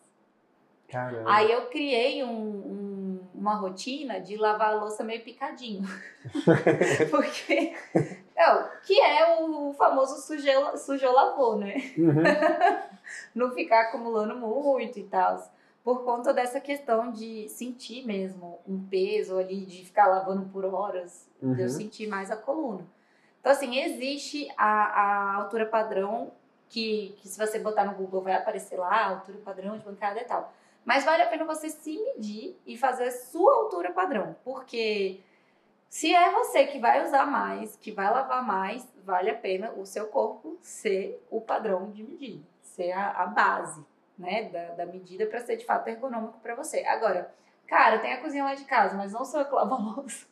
[0.88, 1.30] Caramba.
[1.30, 5.84] Aí eu criei um- um- uma rotina de lavar a louça meio picadinho.
[7.12, 7.76] Porque,
[8.36, 11.76] não, que é o famoso sujou, sujou lavou, né?
[11.98, 12.24] Uhum.
[13.34, 15.52] não ficar acumulando muito e tal.
[15.84, 21.30] Por conta dessa questão de sentir mesmo um peso ali, de ficar lavando por horas,
[21.42, 21.70] de eu Uhum.
[21.70, 22.86] sentir mais a coluna.
[23.42, 26.32] Então, assim, existe a, a altura padrão,
[26.70, 30.24] que, que se você botar no Google vai aparecer lá, altura padrão de bancada e
[30.24, 30.54] tal.
[30.86, 35.20] Mas vale a pena você se medir e fazer a sua altura padrão, porque
[35.94, 39.86] se é você que vai usar mais, que vai lavar mais, vale a pena o
[39.86, 43.86] seu corpo ser o padrão de medida, ser a, a base,
[44.18, 46.80] né, da, da medida para ser de fato ergonômico para você.
[46.80, 47.32] Agora,
[47.68, 50.26] cara, tem a cozinha lá de casa, mas não sou eu que lavo a louça.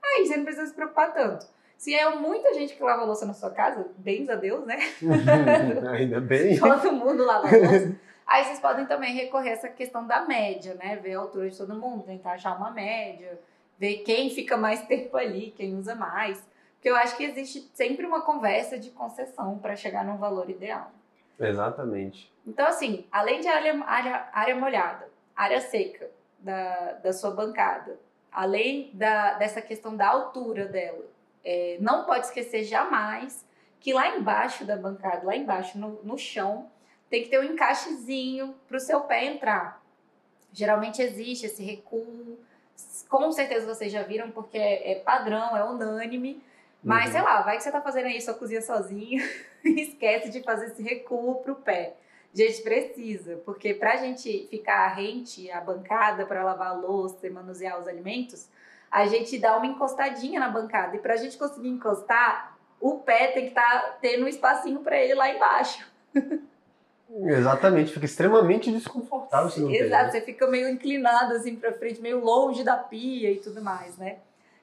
[0.00, 1.48] Aí você não precisa se preocupar tanto.
[1.76, 4.78] Se é muita gente que lava a louça na sua casa, bens a Deus, né?
[5.98, 6.60] Ainda bem.
[6.60, 8.00] Todo mundo lava a louça.
[8.24, 10.94] Aí vocês podem também recorrer a essa questão da média, né?
[10.94, 13.36] Ver a altura de todo mundo, tentar achar uma média,
[13.78, 16.44] ver quem fica mais tempo ali, quem usa mais.
[16.74, 20.92] Porque eu acho que existe sempre uma conversa de concessão para chegar num valor ideal.
[21.38, 22.32] Exatamente.
[22.46, 27.98] Então, assim, além de área, área, área molhada, área seca da, da sua bancada,
[28.30, 31.04] além da, dessa questão da altura dela,
[31.44, 33.46] é, não pode esquecer jamais
[33.80, 36.70] que lá embaixo da bancada, lá embaixo no, no chão,
[37.08, 39.82] tem que ter um encaixezinho para o seu pé entrar.
[40.52, 42.35] Geralmente existe esse recuo,
[43.08, 46.42] com certeza vocês já viram, porque é, é padrão, é unânime.
[46.82, 47.12] Mas, Uhum.
[47.12, 49.22] sei lá, vai que você tá fazendo aí sua cozinha sozinho
[49.64, 51.94] e esquece de fazer esse recuo pro pé.
[52.32, 57.80] Gente, precisa, porque pra gente ficar rente a bancada para lavar a louça e manusear
[57.80, 58.48] os alimentos,
[58.90, 60.96] a gente dá uma encostadinha na bancada.
[60.96, 65.14] E pra gente conseguir encostar, o pé tem que estar tendo um espacinho para ele
[65.14, 65.90] lá embaixo.
[67.08, 70.10] Exatamente, fica extremamente desconfortável tem, Exato, né?
[70.10, 74.18] você fica meio inclinado assim para frente, meio longe da pia e tudo mais, né?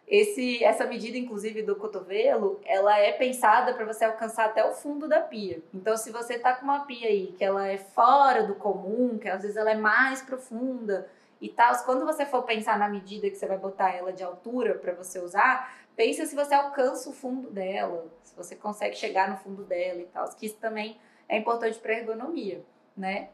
[0.06, 5.08] Esse, essa medida, inclusive, do cotovelo, ela é pensada para você alcançar até o fundo
[5.08, 5.62] da pia.
[5.74, 9.30] Então, se você tá com uma pia aí que ela é fora do comum, que
[9.30, 11.08] às vezes ela é mais profunda
[11.40, 14.76] e tal, quando você for pensar na medida que você vai botar ela de altura
[14.76, 19.38] para você usar, pensa se você alcança o fundo dela, se você consegue chegar no
[19.38, 20.98] fundo dela e tal, que isso também
[21.30, 22.62] é importante para ergonomia,
[22.96, 23.30] né?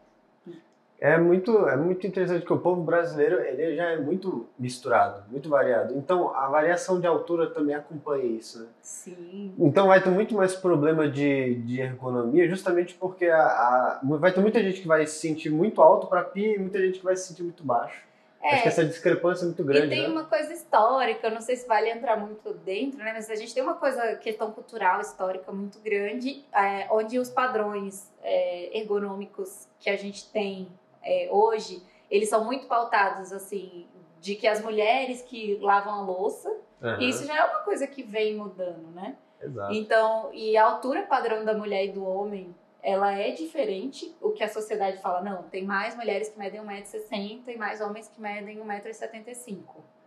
[1.01, 5.47] É muito, é muito interessante que o povo brasileiro ele já é muito misturado, muito
[5.47, 5.97] variado.
[5.97, 8.67] Então a variação de altura também acompanha isso, né?
[8.81, 9.53] Sim.
[9.57, 14.41] Então vai ter muito mais problema de, de ergonomia, justamente porque a, a- vai ter
[14.41, 17.15] muita gente que vai se sentir muito alto para pia e muita gente que vai
[17.15, 18.03] se sentir muito baixo.
[18.41, 20.07] Acho que essa discrepância é muito E grande, tem né?
[20.07, 23.11] uma coisa histórica, eu não sei se vale entrar muito dentro, né?
[23.13, 28.09] Mas a gente tem uma coisa, questão cultural, histórica muito grande, é, onde os padrões
[28.23, 30.69] é, ergonômicos que a gente tem
[31.03, 33.87] é, hoje, eles são muito pautados, assim,
[34.21, 36.49] de que as mulheres que lavam a louça,
[36.81, 39.15] Aham, e isso já é uma coisa que vem mudando, né?
[39.41, 39.73] Exato.
[39.73, 44.15] Então, e a altura padrão da mulher e do homem, ela é diferente.
[44.21, 48.07] O que a sociedade fala, não, tem mais mulheres que medem 1,60m e mais homens
[48.07, 49.59] que medem 1,75m.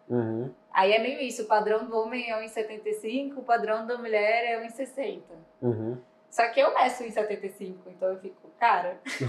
[0.09, 0.51] Uhum.
[0.73, 4.67] Aí é meio isso, o padrão do homem é 1,75, o padrão da mulher é
[4.67, 5.23] 1,60.
[5.61, 5.99] Uhum.
[6.33, 8.99] Só que eu meço 1,75, então eu fico, cara,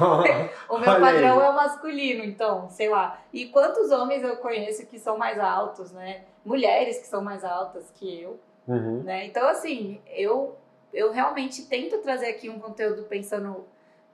[0.70, 1.46] o meu Olha padrão aí.
[1.46, 3.20] é o masculino, então, sei lá.
[3.34, 6.24] E quantos homens eu conheço que são mais altos, né?
[6.46, 8.40] Mulheres que são mais altas que eu.
[8.66, 9.04] Uhum.
[9.04, 9.26] né?
[9.26, 10.56] Então, assim, eu,
[10.94, 13.66] eu realmente tento trazer aqui um conteúdo pensando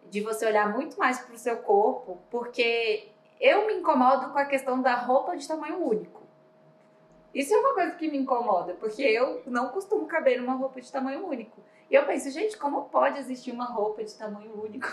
[0.09, 4.45] de você olhar muito mais para o seu corpo, porque eu me incomodo com a
[4.45, 6.23] questão da roupa de tamanho único.
[7.33, 10.91] Isso é uma coisa que me incomoda, porque eu não costumo caber numa roupa de
[10.91, 11.61] tamanho único.
[11.89, 14.87] E eu penso, gente, como pode existir uma roupa de tamanho único?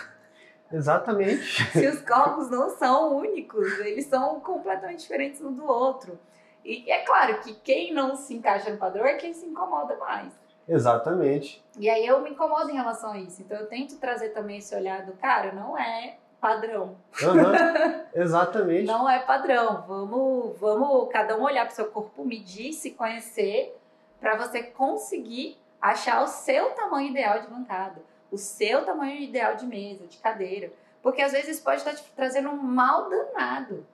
[0.71, 1.63] Exatamente.
[1.71, 6.19] Se os corpos não são únicos, eles são completamente diferentes um do outro.
[6.63, 10.33] E é claro que quem não se encaixa no padrão é quem se incomoda mais.
[10.67, 11.63] Exatamente.
[11.79, 13.41] E aí eu me incomodo em relação a isso.
[13.41, 16.97] Então eu tento trazer também esse olhar do cara, não é padrão.
[17.23, 18.85] Aham, Exatamente.
[18.85, 19.83] Não é padrão.
[19.87, 23.77] Vamos, vamos cada um olhar para o seu corpo, medir, se conhecer,
[24.19, 28.01] para você conseguir achar o seu tamanho ideal de bancada,
[28.31, 30.71] o seu tamanho ideal de mesa, de cadeira.
[31.01, 33.85] Porque às vezes pode estar te trazendo um mal danado.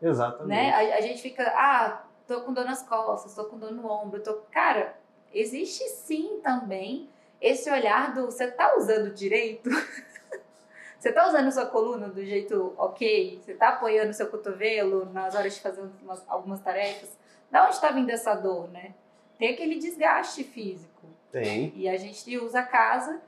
[0.00, 0.48] Exatamente.
[0.48, 0.72] né?
[0.72, 4.20] A, a gente fica, ah, tô com dor nas costas, tô com dor no ombro,
[4.20, 4.34] tô.
[4.50, 4.94] Cara,
[5.32, 7.08] existe sim também
[7.40, 9.68] esse olhar do você tá usando direito?
[10.98, 13.40] você tá usando sua coluna do jeito ok?
[13.42, 17.16] Você tá apoiando seu cotovelo nas horas de fazer umas- algumas tarefas?
[17.50, 18.94] Da onde tá vindo essa dor, né?
[19.38, 21.06] Tem aquele desgaste físico.
[21.30, 21.72] Tem.
[21.74, 23.20] E a gente usa a casa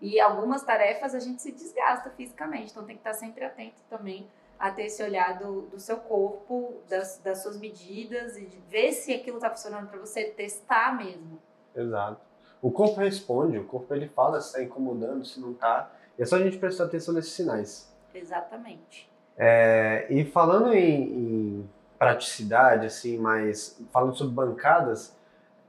[0.00, 2.70] e algumas tarefas a gente se desgasta fisicamente.
[2.70, 4.26] Então tem que estar sempre atento também
[4.58, 8.92] a ter esse olhar do, do seu corpo, das, das suas medidas e de ver
[8.92, 11.40] se aquilo está funcionando para você, testar mesmo.
[11.80, 12.20] Exato.
[12.60, 15.90] O corpo responde, o corpo ele fala se está incomodando, se não tá.
[16.18, 17.92] E é só a gente prestar atenção nesses sinais.
[18.12, 19.08] Exatamente.
[19.36, 25.16] É, e falando em, em praticidade, assim, mas falando sobre bancadas,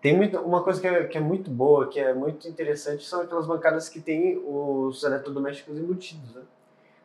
[0.02, 3.22] tem muito, uma coisa que é, que é muito boa, que é muito interessante, são
[3.22, 6.42] aquelas bancadas que tem os eletrodomésticos embutidos, né?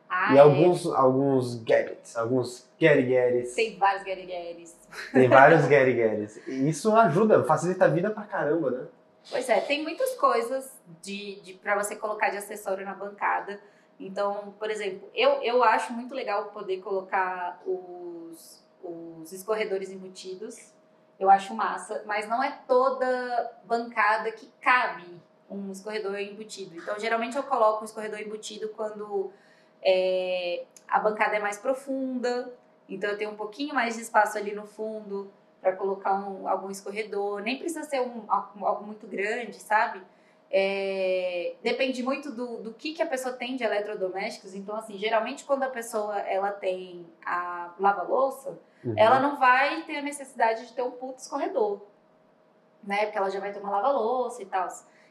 [0.09, 0.39] Ah, e é.
[0.39, 3.53] alguns, alguns gadgets, alguns get-getters.
[3.53, 4.77] Tem vários guerigueres.
[5.11, 6.47] Tem vários get-getters.
[6.47, 8.85] E isso ajuda, facilita a vida pra caramba, né?
[9.29, 13.59] Pois é, tem muitas coisas de, de para você colocar de acessório na bancada.
[13.99, 20.73] Então, por exemplo, eu, eu acho muito legal poder colocar os, os escorredores embutidos.
[21.19, 26.75] Eu acho massa, mas não é toda bancada que cabe um escorredor embutido.
[26.75, 29.31] Então, geralmente eu coloco um escorredor embutido quando
[29.81, 32.53] é, a bancada é mais profunda.
[32.87, 35.31] Então, eu tenho um pouquinho mais de espaço ali no fundo
[35.65, 37.41] para colocar um, algum escorredor.
[37.41, 39.99] Nem precisa ser um, algo muito grande, sabe?
[40.51, 44.53] É, depende muito do, do que, que a pessoa tem de eletrodomésticos.
[44.53, 48.93] Então, assim, geralmente quando a pessoa ela tem a lava-louça, Uhum.
[48.95, 51.81] ela não vai ter a necessidade de ter um puto escorredor,
[52.83, 53.05] né?
[53.05, 54.67] Porque ela já vai ter uma lava-louça e tal.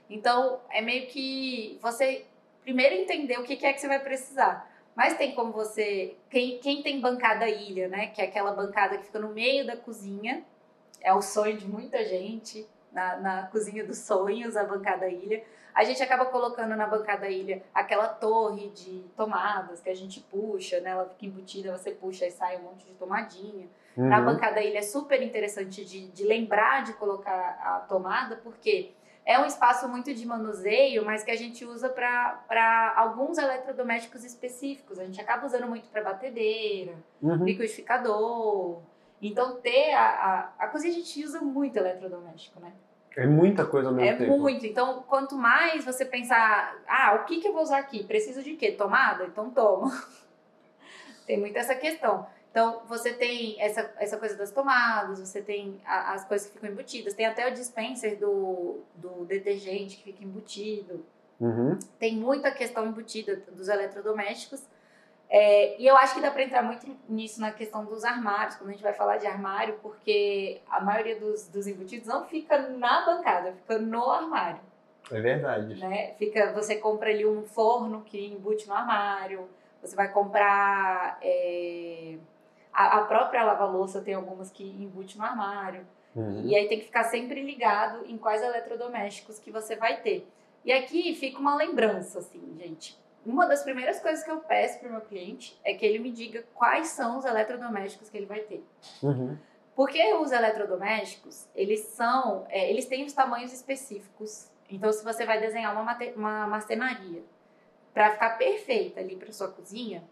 [0.08, 2.24] Então, é meio que você
[2.62, 4.70] primeiro entender o que que é que você vai precisar.
[4.94, 6.16] Mas tem como você.
[6.30, 8.08] Quem, quem tem bancada ilha, né?
[8.08, 10.44] Que é aquela bancada que fica no meio da cozinha.
[11.00, 12.66] É o sonho de muita gente.
[12.92, 15.42] Na, na cozinha dos sonhos, a bancada ilha.
[15.74, 20.78] A gente acaba colocando na bancada ilha aquela torre de tomadas que a gente puxa,
[20.78, 20.90] né?
[20.90, 23.66] Ela fica embutida, você puxa e sai um monte de tomadinha.
[23.96, 24.26] Na Uhum.
[24.26, 28.92] bancada ilha é super interessante de, de lembrar de colocar a tomada, porque
[29.26, 34.98] é um espaço muito de manuseio, mas que a gente usa para alguns eletrodomésticos específicos.
[34.98, 37.44] A gente acaba usando muito para batedeira, Uhum.
[37.44, 38.82] liquidificador.
[39.22, 42.72] Então, ter a, a, a cozinha a gente usa muito eletrodoméstico, né?
[43.16, 44.36] É muita coisa ao mesmo É tempo.
[44.38, 44.66] muito.
[44.66, 48.02] Então, quanto mais você pensar, ah, o que, que eu vou usar aqui?
[48.04, 48.72] Preciso de quê?
[48.72, 49.24] Tomada?
[49.24, 49.90] Então toma.
[51.26, 52.26] tem muito essa questão.
[52.54, 56.70] Então, você tem essa, essa coisa das tomadas, você tem a- as coisas que ficam
[56.70, 61.04] embutidas, tem até o dispenser do, do detergente que fica embutido.
[61.40, 61.76] Uhum.
[61.98, 64.62] Tem muita questão embutida dos eletrodomésticos.
[65.28, 68.68] É, e eu acho que dá para entrar muito nisso na questão dos armários, quando
[68.68, 73.04] a gente vai falar de armário, porque a maioria dos, dos embutidos não fica na
[73.04, 74.60] bancada, fica no armário.
[75.10, 75.74] É verdade.
[75.80, 76.14] Né?
[76.20, 79.48] Fica, você compra ali um forno que embute no armário,
[79.82, 82.16] você vai comprar é,
[82.74, 85.86] a, a, própria lava-louça, tem algumas que embute no armário.
[86.14, 86.42] Uhum.
[86.44, 90.26] E aí tem que ficar sempre ligado em quais eletrodomésticos que você vai ter.
[90.64, 92.98] E aqui fica uma lembrança, assim, gente.
[93.24, 96.10] Uma das primeiras coisas que eu peço para o meu cliente é que ele me
[96.10, 98.62] diga quais são os eletrodomésticos que ele vai ter.
[99.02, 99.38] Uhum.
[99.74, 104.50] Porque os eletrodomésticos, eles são, é, eles têm os tamanhos específicos.
[104.68, 107.22] Então, se você vai desenhar uma, uma marcenaria
[107.92, 110.02] para ficar perfeita ali para sua cozinha,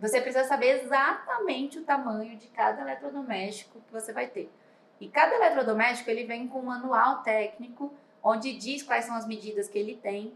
[0.00, 4.50] você precisa saber exatamente o tamanho de cada eletrodoméstico que você vai ter.
[4.98, 9.68] E cada eletrodoméstico ele vem com um manual técnico onde diz quais são as medidas
[9.68, 10.32] que ele tem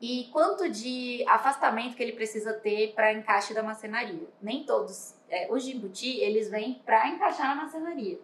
[0.00, 4.28] e quanto de afastamento que ele precisa ter para encaixe da marcenaria.
[4.40, 8.18] Nem todos, é, os de embutir, eles vêm para encaixar na marcenaria.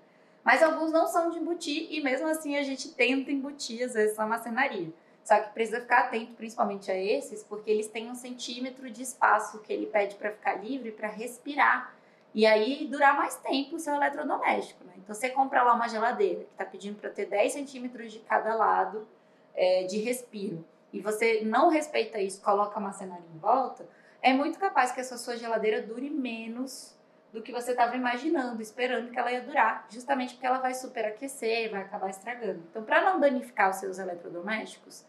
[0.44, 4.16] Mas alguns não são de embutir e mesmo assim a gente tenta embutir às vezes
[4.16, 4.92] na marcenaria.
[5.28, 9.58] Só que precisa ficar atento principalmente a esses, porque eles têm um centímetro de espaço
[9.58, 11.94] que ele pede para ficar livre para respirar.
[12.34, 14.82] E aí durar mais tempo o seu eletrodoméstico.
[14.84, 14.94] Né?
[14.96, 18.54] Então você compra lá uma geladeira que está pedindo para ter 10 centímetros de cada
[18.54, 19.06] lado
[19.54, 20.64] é, de respiro
[20.94, 23.86] e você não respeita isso, coloca a macenaria em volta,
[24.22, 26.96] é muito capaz que essa sua geladeira dure menos
[27.30, 31.70] do que você estava imaginando, esperando que ela ia durar, justamente porque ela vai superaquecer,
[31.70, 32.62] vai acabar estragando.
[32.70, 35.04] Então, para não danificar os seus eletrodomésticos,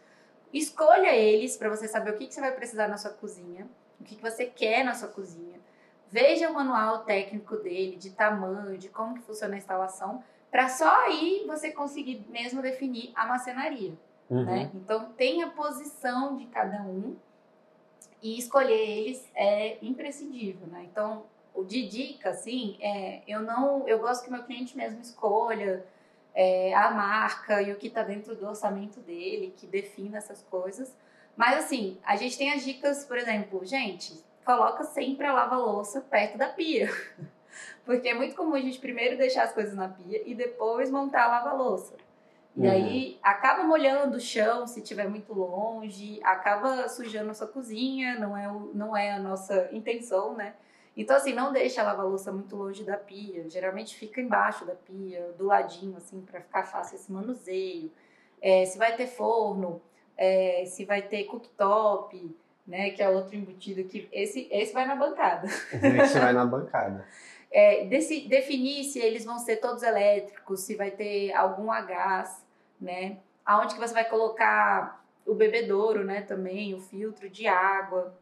[0.52, 3.68] Escolha eles para você saber o que, que você vai precisar na sua cozinha,
[4.00, 5.60] o que, que você quer na sua cozinha.
[6.10, 11.04] Veja o manual técnico dele, de tamanho, de como que funciona a instalação, para só
[11.04, 13.92] aí você conseguir mesmo definir a macenaria.
[14.28, 14.44] Uhum.
[14.44, 14.70] Né?
[14.74, 17.16] Então, tem a posição de cada um
[18.20, 20.66] e escolher eles é imprescindível.
[20.66, 20.86] Né?
[20.90, 25.84] Então, o de dica, assim, é, eu não, eu gosto que meu cliente mesmo escolha
[26.34, 30.94] é, a marca e o que está dentro do orçamento dele, que defina essas coisas.
[31.36, 36.38] Mas assim, a gente tem as dicas, por exemplo, gente, coloca sempre a lava-louça perto
[36.38, 36.90] da pia.
[37.84, 41.24] Porque é muito comum a gente primeiro deixar as coisas na pia e depois montar
[41.24, 41.94] a lava-louça.
[42.56, 42.70] E uhum.
[42.70, 48.36] aí acaba molhando o chão se estiver muito longe, acaba sujando a sua cozinha, não
[48.36, 50.54] é, o, não é a nossa intenção, né?
[50.96, 53.48] Então, assim, não deixa a lava-louça muito longe da pia.
[53.48, 57.90] Geralmente fica embaixo da pia, do ladinho, assim, para ficar fácil esse manuseio.
[58.42, 59.80] É, se vai ter forno,
[60.16, 64.94] é, se vai ter cooktop, né, que é outro embutido que esse, esse vai na
[64.94, 65.46] bancada.
[65.46, 67.06] Esse vai na bancada.
[67.52, 72.46] É, desse, definir se eles vão ser todos elétricos, se vai ter algum a gás,
[72.80, 73.18] né?
[73.44, 78.16] Aonde que você vai colocar o bebedouro, né, também, o filtro de água.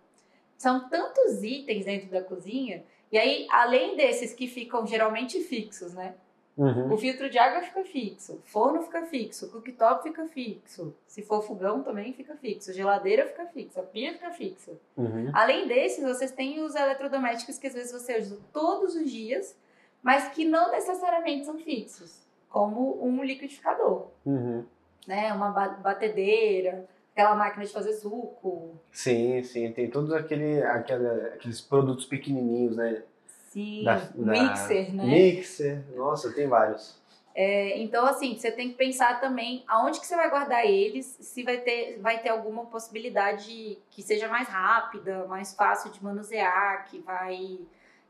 [0.59, 2.85] São tantos itens dentro da cozinha.
[3.11, 6.15] E aí, além desses que ficam geralmente fixos, né?
[6.59, 6.93] Uhum.
[6.93, 11.85] O filtro de água fica fixo, forno fica fixo, cooktop fica fixo, se for fogão
[11.85, 14.73] também fica fixo, geladeira fica fixa, pia fica fixa.
[14.97, 15.31] Uhum.
[15.33, 19.57] Além desses, vocês têm os eletrodomésticos que às vezes você usa todos os dias,
[20.03, 24.65] mas que não necessariamente são fixos, como um liquidificador, uhum.
[25.07, 25.33] né?
[25.33, 26.89] Uma batedeira,
[27.19, 28.79] aquela máquina de fazer suco.
[28.93, 33.03] Sim, sim, tem todos aquele, aquele, aqueles produtos pequenininhos, né?
[33.27, 35.05] Sim, da, da mixer, né?
[35.05, 36.97] Mixer, nossa, tem vários.
[37.35, 41.43] É, então, assim, você tem que pensar também aonde que você vai guardar eles, se
[41.43, 47.01] vai ter, vai ter alguma possibilidade que seja mais rápida, mais fácil de manusear, que
[47.01, 47.59] vai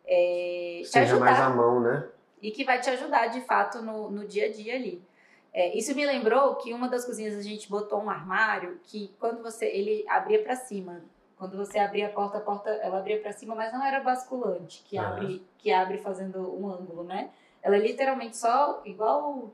[0.07, 1.25] é, te seja ajudar.
[1.25, 2.07] mais à mão, né?
[2.41, 5.03] E que vai te ajudar, de fato, no, no dia a dia ali.
[5.53, 9.43] É, isso me lembrou que uma das cozinhas a gente botou um armário que quando
[9.43, 11.03] você ele abria para cima.
[11.37, 14.83] Quando você abria a porta, a porta ela abria para cima, mas não era basculante,
[14.85, 17.31] que abre que abre fazendo um ângulo, né?
[17.63, 19.53] Ela é literalmente só igual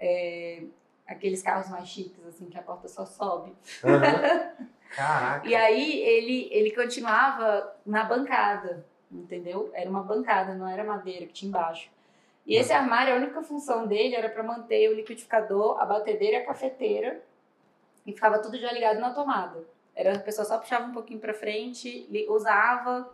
[0.00, 0.64] é,
[1.06, 3.50] aqueles carros mais chiques assim que a porta só sobe.
[3.84, 4.66] Uhum.
[4.96, 5.46] Caraca.
[5.46, 9.70] e aí ele ele continuava na bancada, entendeu?
[9.74, 11.90] Era uma bancada, não era madeira que tinha embaixo.
[12.46, 16.40] E esse armário, a única função dele era para manter o liquidificador, a batedeira e
[16.42, 17.20] a cafeteira.
[18.06, 19.64] E ficava tudo já ligado na tomada.
[19.94, 23.12] Era a pessoa só puxava um pouquinho para frente, usava,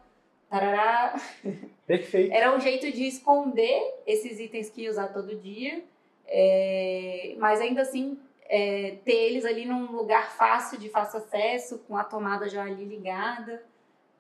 [0.51, 1.15] tarará.
[1.87, 2.33] Perfeito.
[2.33, 5.83] Era um jeito de esconder esses itens que ia usar todo dia,
[6.27, 11.97] é, mas ainda assim é, ter eles ali num lugar fácil, de fácil acesso, com
[11.97, 13.63] a tomada já ali ligada.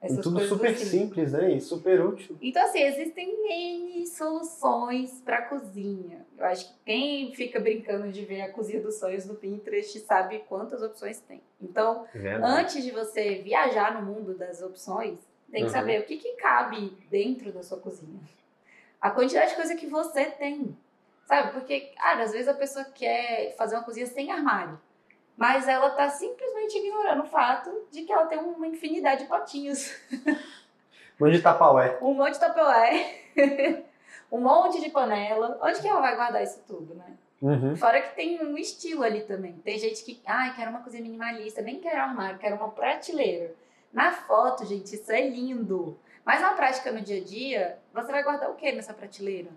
[0.02, 0.84] Essas e tudo super assim.
[0.84, 1.52] simples, né?
[1.52, 2.36] E super útil.
[2.42, 6.26] Então, assim, existem N soluções para cozinha.
[6.36, 10.40] Eu acho que quem fica brincando de ver a cozinha dos sonhos no Pinterest sabe
[10.48, 11.40] quantas opções tem.
[11.60, 12.60] Então, Verdade.
[12.60, 15.18] antes de você viajar no mundo das opções,
[15.50, 15.76] Tem que Uhum.
[15.76, 18.18] saber o que, que cabe dentro da sua cozinha.
[18.98, 20.74] A quantidade de coisa que você tem.
[21.26, 21.52] Sabe?
[21.52, 24.80] Porque, cara, às vezes a pessoa quer fazer uma cozinha sem armário.
[25.36, 29.94] Mas ela tá simplesmente ignorando o fato de que ela tem uma infinidade de potinhos.
[31.20, 31.98] Onde Tapaué?
[32.02, 33.16] Um monte de tapaué.
[34.30, 35.58] um monte de panela.
[35.62, 37.16] Onde que ela vai guardar isso tudo, né?
[37.40, 37.76] Uhum.
[37.76, 39.52] Fora que tem um estilo ali também.
[39.64, 43.54] Tem gente que, ai, quero uma cozinha minimalista, nem quero armário, quero uma prateleira.
[43.92, 45.98] Na foto, gente, isso é lindo.
[46.24, 49.50] Mas na prática, no dia a dia, você vai guardar o que nessa prateleira?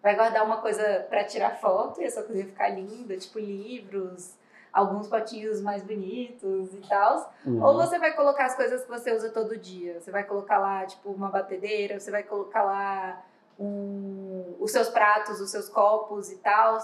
[0.00, 4.34] Vai guardar uma coisa pra tirar foto e a sua cozinha ficar linda, tipo livros,
[4.74, 7.32] alguns potinhos mais bonitos e tal.
[7.46, 7.62] Uhum.
[7.62, 10.00] Ou você vai colocar as coisas que você usa todo dia.
[10.00, 13.24] Você vai colocar lá, tipo, uma batedeira, você vai colocar lá
[13.58, 16.78] um- os seus pratos, os seus copos e tal.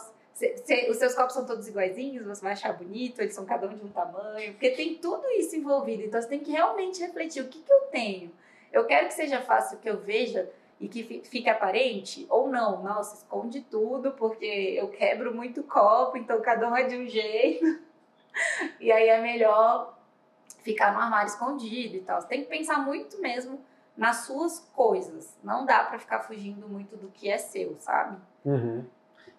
[0.88, 3.84] Os seus copos são todos iguaizinhos, você vai achar bonito, eles são cada um de
[3.84, 6.02] um tamanho, porque tem tudo isso envolvido.
[6.04, 8.30] Então você tem que realmente refletir o que, que eu tenho.
[8.72, 10.48] Eu quero que seja fácil que eu veja
[10.80, 12.82] e que fi- fique aparente, ou não.
[12.82, 17.64] Nossa, esconde tudo, porque eu quebro muito copo, então cada um é de um jeito.
[18.78, 19.98] E aí é melhor
[20.62, 22.20] ficar no armário escondido e tal.
[22.20, 23.60] Você tem que pensar muito mesmo
[23.96, 25.36] nas suas coisas.
[25.42, 28.18] Não dá pra ficar fugindo muito do que é seu, sabe?
[28.44, 28.84] Uhum.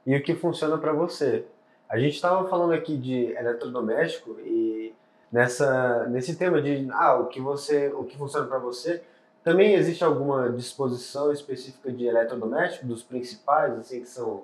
[0.05, 1.45] E o que funciona para você?
[1.87, 4.93] A gente estava falando aqui de eletrodoméstico e
[5.31, 9.01] nessa nesse tema de ah, o que você, o que funciona para você,
[9.43, 14.43] também existe alguma disposição específica de eletrodoméstico dos principais, assim que são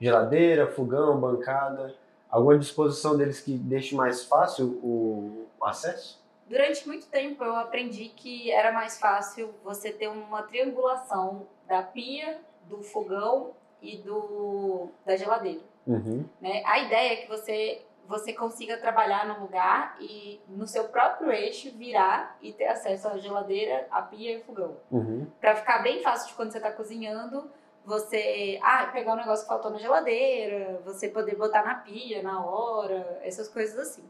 [0.00, 1.94] geladeira, fogão, bancada,
[2.30, 6.22] alguma disposição deles que deixe mais fácil o, acesso?
[6.48, 12.38] Durante muito tempo eu aprendi que era mais fácil você ter uma triangulação da pia,
[12.68, 13.50] do fogão
[13.82, 15.60] e do da geladeira.
[15.86, 16.24] Uhum.
[16.40, 16.62] né?
[16.64, 21.70] A ideia é que você você consiga trabalhar num lugar e no seu próprio eixo
[21.76, 24.76] virar e ter acesso à geladeira, à pia e ao fogão.
[24.90, 25.26] Uhum.
[25.40, 27.50] Pra ficar bem fácil de quando você tá cozinhando,
[27.84, 32.44] você ah, pegar um negócio que faltou na geladeira, você poder botar na pia na
[32.44, 34.04] hora, essas coisas assim.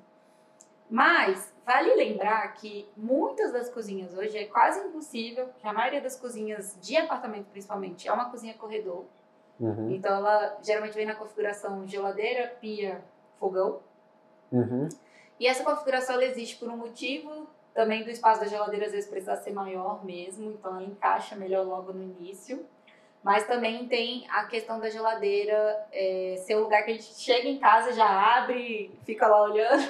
[0.89, 6.17] Mas vale lembrar que muitas das cozinhas hoje é quase impossível, que a maioria das
[6.17, 9.05] cozinhas de apartamento principalmente é uma cozinha corredor.
[9.59, 9.91] Uhum.
[9.91, 13.03] Então ela geralmente vem na configuração geladeira, pia,
[13.39, 13.81] fogão.
[14.51, 14.89] Uhum.
[15.39, 19.09] E essa configuração ela existe por um motivo também do espaço da geladeira às vezes
[19.09, 22.65] precisa ser maior mesmo, então ela encaixa melhor logo no início.
[23.23, 27.49] Mas também tem a questão da geladeira é, ser um lugar que a gente chega
[27.49, 28.07] em casa, já
[28.39, 29.85] abre, fica lá olhando.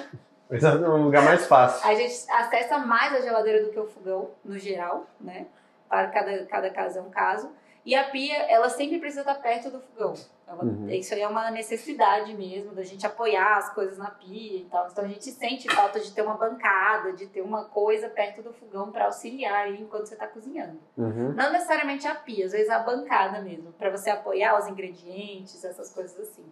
[0.49, 1.87] Exato, é um lugar mais fácil.
[1.87, 5.45] A gente acessa mais a geladeira do que o fogão, no geral, né?
[5.87, 7.51] Para cada, cada caso é um caso.
[7.87, 10.13] E a pia, ela sempre precisa estar perto do fogão.
[10.45, 10.89] Ela- Uhum.
[10.89, 14.89] Isso aí é uma necessidade mesmo, da gente apoiar as coisas na pia e tal.
[14.91, 18.51] Então a gente sente falta de ter uma bancada, de ter uma coisa perto do
[18.51, 20.77] fogão para auxiliar aí enquanto você está cozinhando.
[20.97, 21.31] Uhum.
[21.33, 25.89] Não necessariamente a pia, às vezes a bancada mesmo, para você apoiar os ingredientes, essas
[25.89, 26.43] coisas assim.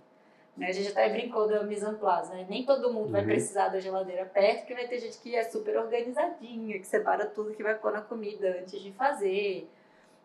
[0.56, 0.68] Né?
[0.68, 2.46] A gente até brincou da mise en place, né?
[2.50, 3.28] Nem todo mundo vai Uhum.
[3.28, 7.54] precisar da geladeira perto, porque vai ter gente que é super organizadinha, que separa tudo
[7.54, 9.70] que vai pôr na comida antes de fazer.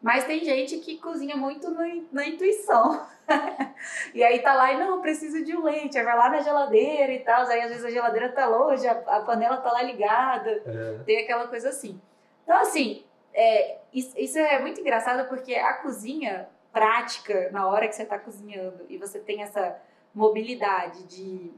[0.03, 3.07] Mas tem gente que cozinha muito no na intuição.
[4.14, 5.98] e aí tá lá e não, preciso de um leite.
[5.98, 7.46] Aí vai lá na geladeira e tal.
[7.46, 11.03] Aí às vezes a geladeira tá longe, a, a panela tá lá ligada É.
[11.05, 12.01] tem aquela coisa assim.
[12.44, 17.94] Então, assim, é, isso, isso é muito engraçado porque a cozinha prática, na hora que
[17.94, 19.76] você está cozinhando, e você tem essa
[20.14, 21.53] mobilidade de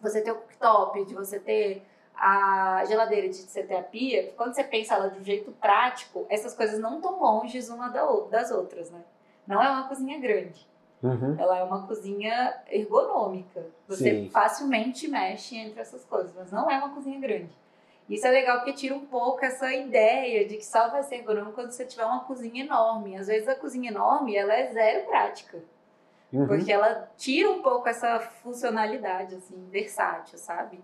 [0.00, 1.82] você ter o cooktop, de você ter
[2.18, 6.26] a geladeira, de você ter a pia, quando você pensa ela de um jeito prático,
[6.28, 9.00] essas coisas não estão longes uma das outras, né?
[9.46, 10.66] Não é uma cozinha grande.
[11.02, 11.36] Uhum.
[11.38, 13.66] Ela é uma cozinha ergonômica.
[13.86, 14.30] Você Sim.
[14.30, 17.50] facilmente mexe entre essas coisas, mas não é uma cozinha grande.
[18.08, 21.52] Isso é legal porque tira um pouco essa ideia de que só vai ser ergonômico
[21.54, 23.16] quando você tiver uma cozinha enorme.
[23.16, 25.58] Às vezes a cozinha enorme ela é zero prática,
[26.32, 26.46] Uhum.
[26.46, 30.80] porque ela tira um pouco essa funcionalidade assim versátil, sabe?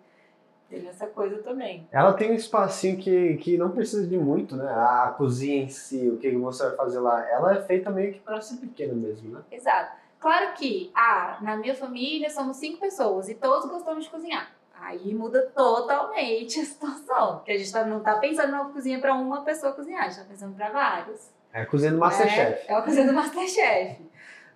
[0.73, 1.87] Tem essa coisa também.
[1.93, 4.66] Ela tem um espacinho que, que não precisa de muito, né?
[4.70, 8.14] A, a cozinha em si, o que você vai fazer lá, ela é feita meio
[8.14, 9.43] que para ser pequena mesmo, né?
[9.53, 9.93] Exato.
[10.18, 14.51] Claro que, ah, na minha família somos cinco pessoas e todos gostamos de cozinhar.
[14.81, 17.37] Aí muda totalmente a situação.
[17.37, 20.20] Porque a gente tá- não tá pensando numa cozinha para uma pessoa cozinhar, a gente
[20.20, 21.31] tá pensando para vários.
[21.53, 22.66] É a cozinha do Masterchef.
[22.66, 24.11] É, é uma cozinha do Masterchef.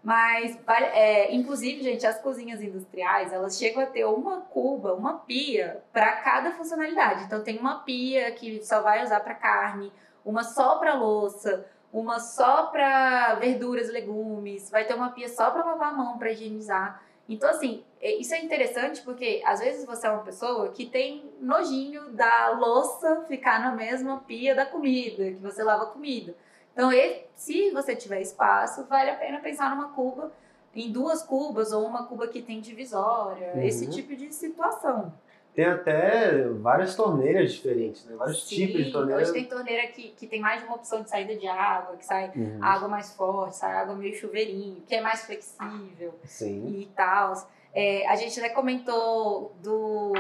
[0.07, 5.83] Mas, é, inclusive, gente, as cozinhas industriais, elas chegam a ter uma cuba, uma pia
[5.93, 7.25] para cada funcionalidade.
[7.25, 9.93] Então, tem uma pia que só vai usar para carne,
[10.25, 15.65] uma só para louça, uma só para verduras legumes, vai ter uma pia só para
[15.65, 17.03] lavar a mão, para higienizar.
[17.29, 22.11] Então, assim, isso é interessante porque às vezes você é uma pessoa que tem nojinho
[22.11, 26.33] da louça ficar na mesma pia da comida, que você lava comida.
[26.77, 26.91] Então,
[27.35, 30.31] se você tiver espaço, vale a pena pensar numa cuba,
[30.75, 33.63] em duas cubas ou uma cuba que tem divisória, uhum.
[33.63, 35.11] esse tipo de situação.
[35.55, 38.15] Tem até várias torneiras diferentes, né?
[38.15, 39.23] Vários Sim, tipos de torneira.
[39.23, 42.05] Hoje tem torneira que, que tem mais de uma opção de saída de água, que
[42.05, 42.59] sai uhum.
[42.61, 46.79] água mais forte, sai água meio chuveirinho, que é mais flexível Sim.
[46.79, 47.33] e tal.
[47.73, 50.13] É, a gente até comentou do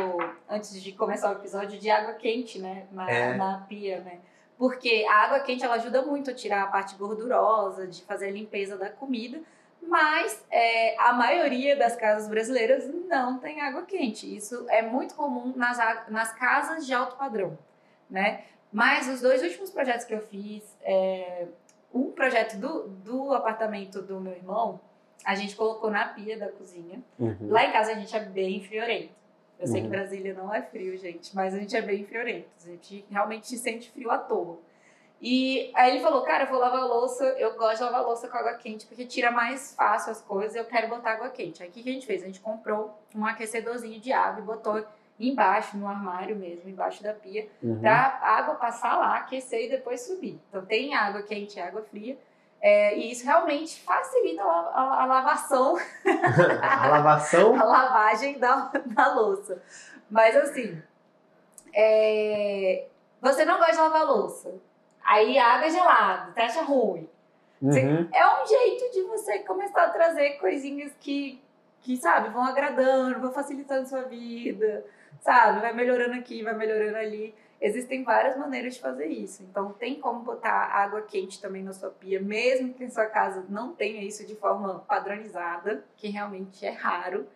[0.48, 2.86] antes de começar o episódio de água quente, né?
[2.90, 3.36] Na, é.
[3.36, 4.20] na pia, né?
[4.58, 8.30] Porque a água quente ela ajuda muito a tirar a parte gordurosa, de fazer a
[8.30, 9.40] limpeza da comida,
[9.82, 14.34] mas é, a maioria das casas brasileiras não tem água quente.
[14.34, 15.78] Isso é muito comum nas,
[16.08, 17.56] nas casas de alto padrão,
[18.10, 18.44] né?
[18.72, 21.46] Mas os dois últimos projetos que eu fiz, é,
[21.92, 24.80] um projeto do, do apartamento do meu irmão,
[25.24, 27.02] a gente colocou na pia da cozinha.
[27.18, 27.48] Uhum.
[27.48, 29.14] Lá em casa a gente é bem friorento.
[29.58, 29.86] Eu sei uhum.
[29.86, 32.48] que Brasília não é frio, gente, mas a gente é bem friorento.
[32.62, 34.58] A gente realmente sente frio à toa.
[35.20, 38.06] E aí ele falou, cara, eu vou lavar a louça, eu gosto de lavar a
[38.06, 41.62] louça com água quente, porque tira mais fácil as coisas, eu quero botar água quente.
[41.62, 42.22] Aí o que a gente fez?
[42.22, 44.84] A gente comprou um aquecedorzinho de água e botou
[45.18, 47.80] embaixo, no armário mesmo, embaixo da pia, uhum.
[47.80, 50.38] pra água passar lá, aquecer e depois subir.
[50.50, 52.18] Então tem água quente e água fria.
[52.60, 55.76] É, e isso realmente facilita a, a, a lavação.
[56.62, 57.54] a lavação?
[57.54, 59.62] a lavagem da, da louça.
[60.10, 60.82] Mas assim,
[61.74, 62.86] é,
[63.20, 64.54] você não gosta de lavar louça.
[65.04, 67.08] Aí água gelada, você acha ruim.
[67.60, 68.08] Uhum.
[68.12, 71.42] É um jeito de você começar a trazer coisinhas que,
[71.80, 74.84] que, sabe, vão agradando, vão facilitando sua vida,
[75.20, 75.60] sabe?
[75.60, 77.34] Vai melhorando aqui, vai melhorando ali.
[77.60, 79.42] Existem várias maneiras de fazer isso.
[79.42, 83.44] Então, tem como botar água quente também na sua pia, mesmo que em sua casa
[83.48, 87.26] não tenha isso de forma padronizada, que realmente é raro.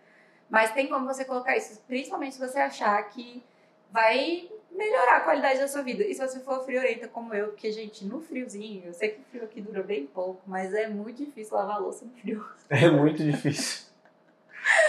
[0.49, 3.43] Mas tem como você colocar isso, principalmente se você achar que
[3.91, 6.05] vai melhorar a qualidade da sua vida.
[6.05, 9.25] E se você for friorenta como eu, porque, gente, no friozinho, eu sei que o
[9.25, 12.45] frio aqui dura bem pouco, mas é muito difícil lavar louça no frio.
[12.71, 13.90] É muito difícil.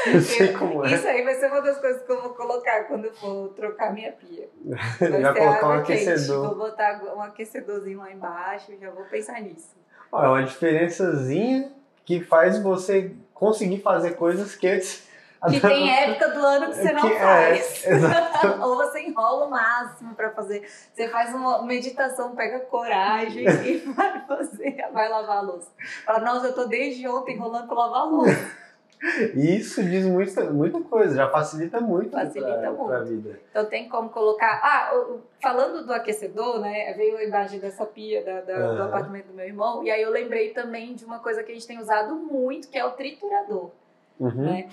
[0.05, 0.93] Eu sei como é.
[0.93, 3.93] Isso aí vai ser uma das coisas que eu vou colocar quando eu for trocar
[3.93, 4.49] minha pia.
[4.99, 6.47] Vai já colocar um aquecedor.
[6.49, 9.75] Vou botar um aquecedorzinho lá embaixo, já vou pensar nisso.
[10.11, 11.71] é uma diferençazinha
[12.05, 15.07] que faz você conseguir fazer coisas que antes
[15.49, 17.86] que tem época do ano que você não que, é, faz.
[18.41, 20.67] É, Ou você enrola o máximo para fazer.
[20.93, 25.69] Você faz uma meditação, pega coragem e vai fazer, vai lavar a louça.
[26.05, 28.51] Fala, nossa, eu tô desde ontem enrolando para lavar a louça.
[29.36, 32.88] Isso diz muita, muita coisa, já facilita muito facilita pra, muito.
[32.88, 33.39] Pra vida.
[33.49, 34.62] Então tem como colocar.
[34.64, 34.93] Ah,
[35.41, 36.93] falando do aquecedor, né?
[36.93, 38.76] Veio a imagem dessa pia da, da, uhum.
[38.76, 41.54] do apartamento do meu irmão, e aí eu lembrei também de uma coisa que a
[41.56, 43.72] gente tem usado muito, que é o triturador.
[44.20, 44.45] Uhum.
[44.45, 44.70] Né?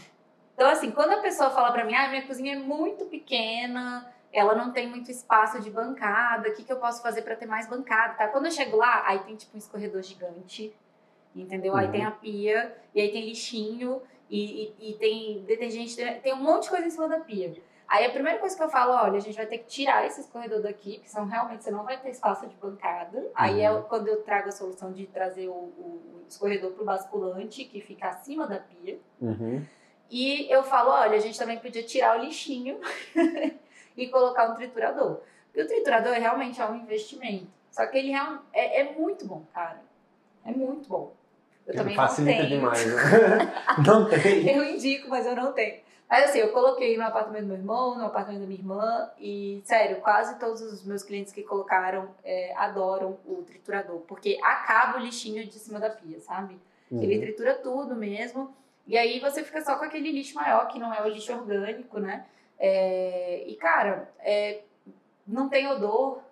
[0.54, 4.54] Então, assim, quando a pessoa fala para mim, ah, minha cozinha é muito pequena, ela
[4.54, 7.66] não tem muito espaço de bancada, o que, que eu posso fazer para ter mais
[7.66, 8.28] bancada, tá?
[8.28, 10.74] Quando eu chego lá, aí tem tipo um escorredor gigante,
[11.34, 11.72] entendeu?
[11.72, 11.78] Uhum.
[11.78, 16.42] Aí tem a pia, e aí tem lixinho, e, e, e tem detergente, tem um
[16.42, 17.54] monte de coisa em cima da pia.
[17.88, 20.20] Aí a primeira coisa que eu falo, olha, a gente vai ter que tirar esse
[20.20, 23.18] escorredor daqui, porque senão realmente você não vai ter espaço de bancada.
[23.18, 23.30] Uhum.
[23.34, 27.80] Aí é quando eu trago a solução de trazer o, o escorredor pro basculante, que
[27.80, 28.98] fica acima da pia.
[29.22, 29.64] Uhum.
[30.10, 32.78] E eu falo, olha, a gente também podia tirar o lixinho
[33.96, 35.20] e colocar um triturador.
[35.46, 37.48] Porque o triturador realmente é um investimento.
[37.70, 39.80] Só que ele é, é, é muito bom, cara.
[40.44, 41.14] É muito bom.
[41.68, 42.60] Eu também facilita não tenho.
[42.60, 43.52] demais, né?
[43.86, 44.48] não tem.
[44.48, 45.80] Eu indico, mas eu não tenho.
[46.08, 49.60] Mas assim, eu coloquei no apartamento do meu irmão, no apartamento da minha irmã, e
[49.64, 55.02] sério, quase todos os meus clientes que colocaram é, adoram o triturador, porque acaba o
[55.02, 56.58] lixinho de cima da pia, sabe?
[56.90, 57.02] Uhum.
[57.02, 58.56] Ele tritura tudo mesmo.
[58.86, 62.00] E aí você fica só com aquele lixo maior, que não é o lixo orgânico,
[62.00, 62.24] né?
[62.58, 64.62] É, e, cara, é,
[65.26, 66.22] não tem odor,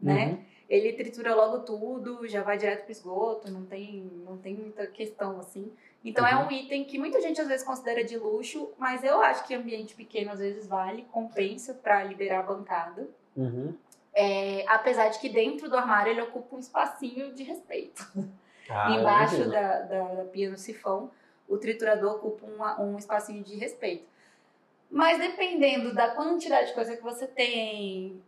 [0.00, 0.26] né?
[0.26, 0.49] Uhum.
[0.70, 5.40] Ele tritura logo tudo, já vai direto pro esgoto, não tem, não tem muita questão
[5.40, 5.70] assim.
[6.04, 6.42] Então é uhum.
[6.42, 9.54] é um item que muita gente às vezes considera de luxo, mas eu acho que
[9.54, 13.08] ambiente pequeno às vezes vale, compensa para liberar a bancada.
[13.36, 13.74] Uhum.
[14.14, 18.06] É, apesar de que dentro do armário ele ocupa um espacinho de respeito.
[18.72, 21.10] Ah, Embaixo da, da, da pia no sifão
[21.50, 24.08] o triturador ocupa uma, um espacinho de respeito.
[24.88, 28.22] Mas dependendo da quantidade de coisa que você tem,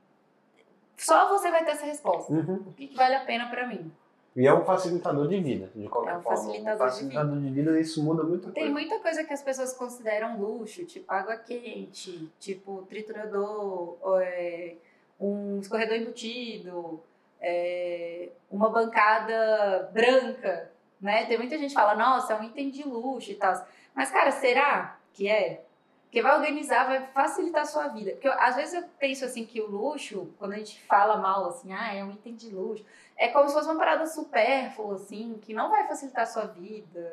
[0.96, 2.32] só você vai ter essa resposta.
[2.32, 2.64] Uhum.
[2.66, 3.90] O que, que vale a pena para mim?
[4.34, 6.38] E é um facilitador de vida, de qualquer é um forma.
[6.38, 7.54] Facilitador, um facilitador de, vida.
[7.54, 7.80] de vida.
[7.80, 8.70] isso muda muito Tem coisa.
[8.72, 14.76] muita coisa que as pessoas consideram luxo, tipo água quente, tipo triturador, é,
[15.20, 17.02] um escorredor embutido,
[17.40, 20.72] é, uma bancada branca
[21.02, 21.26] né?
[21.26, 23.66] Tem muita gente que fala, nossa, é um item de luxo e tal.
[23.92, 24.96] Mas, cara, será?
[25.12, 25.64] que é.
[26.12, 28.10] Porque vai organizar, vai facilitar a sua vida.
[28.10, 31.48] Porque eu, às vezes eu penso assim que o luxo, quando a gente fala mal
[31.48, 32.84] assim, ah, é um item de luxo,
[33.16, 37.10] é como se fosse uma parada supérflua, assim, que não vai facilitar a sua vida.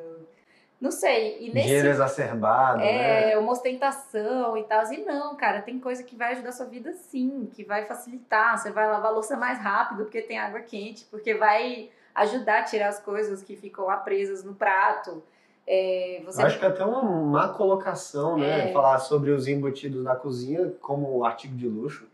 [0.82, 1.38] Não sei.
[1.39, 3.32] E nesse, Dinheiro exacerbado, né?
[3.32, 4.84] é, uma ostentação e tal.
[4.91, 8.58] E não, cara, tem coisa que vai ajudar a sua vida sim, que vai facilitar.
[8.58, 12.64] Você vai lavar a louça mais rápido porque tem água quente, porque vai ajudar a
[12.64, 15.24] tirar as coisas que ficam lá presas no prato.
[15.72, 18.70] É, você acho que é até uma má colocação, né?
[18.70, 18.74] É.
[18.74, 22.07] Falar sobre os embutidos da cozinha como artigo de luxo.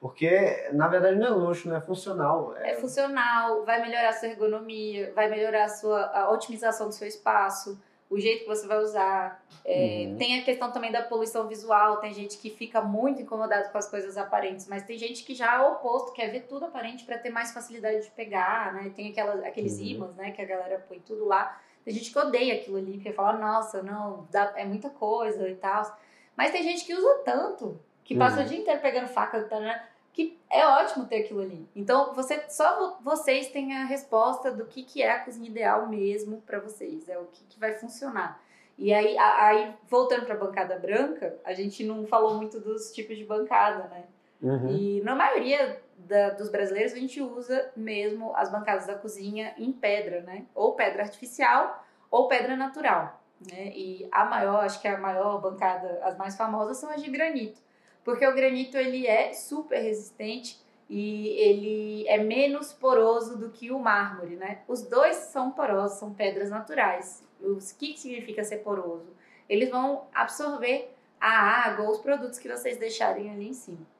[0.00, 2.56] Porque, na verdade, não é luxo, não é funcional.
[2.56, 7.06] é funcional, vai melhorar a sua ergonomia, vai melhorar a sua a otimização do seu
[7.06, 7.78] espaço,
[8.10, 9.44] o jeito que você vai usar.
[9.64, 10.16] É, Uhum.
[10.16, 13.88] Tem a questão também da poluição visual, tem gente que fica muito incomodado com as
[13.88, 17.16] coisas aparentes, mas tem gente que já é o oposto, quer ver tudo aparente para
[17.18, 18.90] ter mais facilidade de pegar, né?
[18.96, 19.84] Tem aquela, aqueles Uhum.
[19.84, 21.60] ímãs, né, que a galera põe tudo lá.
[21.84, 25.54] Tem gente que odeia aquilo ali, porque fala, nossa, não, dá- é muita coisa e
[25.56, 25.98] tal.
[26.36, 28.44] Mas tem gente que usa tanto, que passa Uhum.
[28.44, 29.88] o dia inteiro pegando faca, tá, né?
[30.14, 31.66] que é ótimo ter aquilo ali.
[31.74, 35.86] Então, você só vo- vocês têm a resposta do que, que é a cozinha ideal
[35.88, 38.38] mesmo para vocês, é o que, que vai funcionar.
[38.76, 43.16] E aí, aí voltando para a bancada branca, a gente não falou muito dos tipos
[43.16, 44.04] de bancada, né?
[44.42, 44.68] Uhum.
[44.68, 49.72] E na maioria da- dos brasileiros a gente usa mesmo as bancadas da cozinha em
[49.72, 50.44] pedra, né?
[50.54, 53.72] Ou pedra artificial ou pedra natural, né?
[53.74, 57.60] E a maior, acho que a maior bancada, as mais famosas são as de granito,
[58.04, 63.78] porque o granito ele é super resistente e ele é menos poroso do que o
[63.78, 64.62] mármore, né?
[64.66, 67.26] Os dois são porosos, são pedras naturais.
[67.40, 69.10] O que significa ser poroso?
[69.48, 71.30] Eles vão absorver a
[71.68, 73.91] água os produtos que vocês deixarem ali em cima.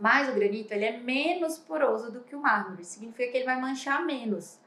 [0.00, 3.60] Mas o granito ele é menos poroso do que o mármore, significa que ele vai
[3.60, 4.58] manchar menos.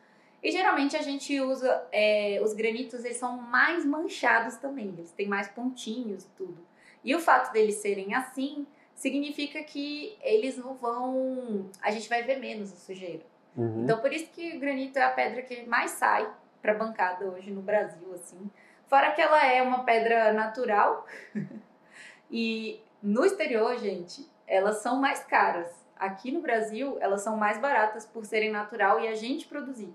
[0.44, 5.28] E geralmente a gente usa é, os granitos, eles são mais manchados também, eles têm
[5.28, 6.64] mais pontinhos e tudo.
[7.04, 12.40] E o fato deles serem assim significa que eles não vão, a gente vai ver
[12.40, 13.24] menos a sujeira.
[13.58, 13.84] Uhum.
[13.84, 16.32] Então por isso que o granito é a pedra que mais sai
[16.62, 18.52] para bancada hoje no Brasil, assim.
[18.88, 21.08] Fora que ela é uma pedra natural
[22.30, 25.68] e no exterior, gente, elas são mais caras.
[25.98, 29.92] Aqui no Brasil, elas são mais baratas por serem natural e a gente produzir.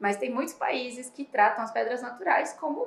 [0.00, 2.86] Mas tem muitos países que tratam as pedras naturais como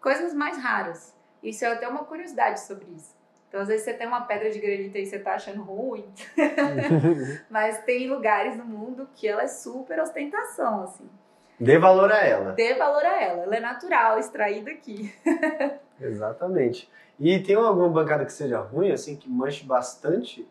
[0.00, 1.14] coisas mais raras.
[1.42, 3.14] Isso é até uma curiosidade sobre isso.
[3.48, 6.10] Então, às vezes você tem uma pedra de granito aí e você tá achando ruim,
[7.50, 11.06] mas tem lugares no mundo que ela é super ostentação, assim.
[11.60, 12.52] Dê valor a ela.
[12.52, 13.42] Dê valor a ela.
[13.42, 15.14] Ela é natural, extraída aqui.
[16.00, 16.90] Exatamente.
[17.20, 20.48] E tem alguma bancada que seja ruim, assim, que manche bastante?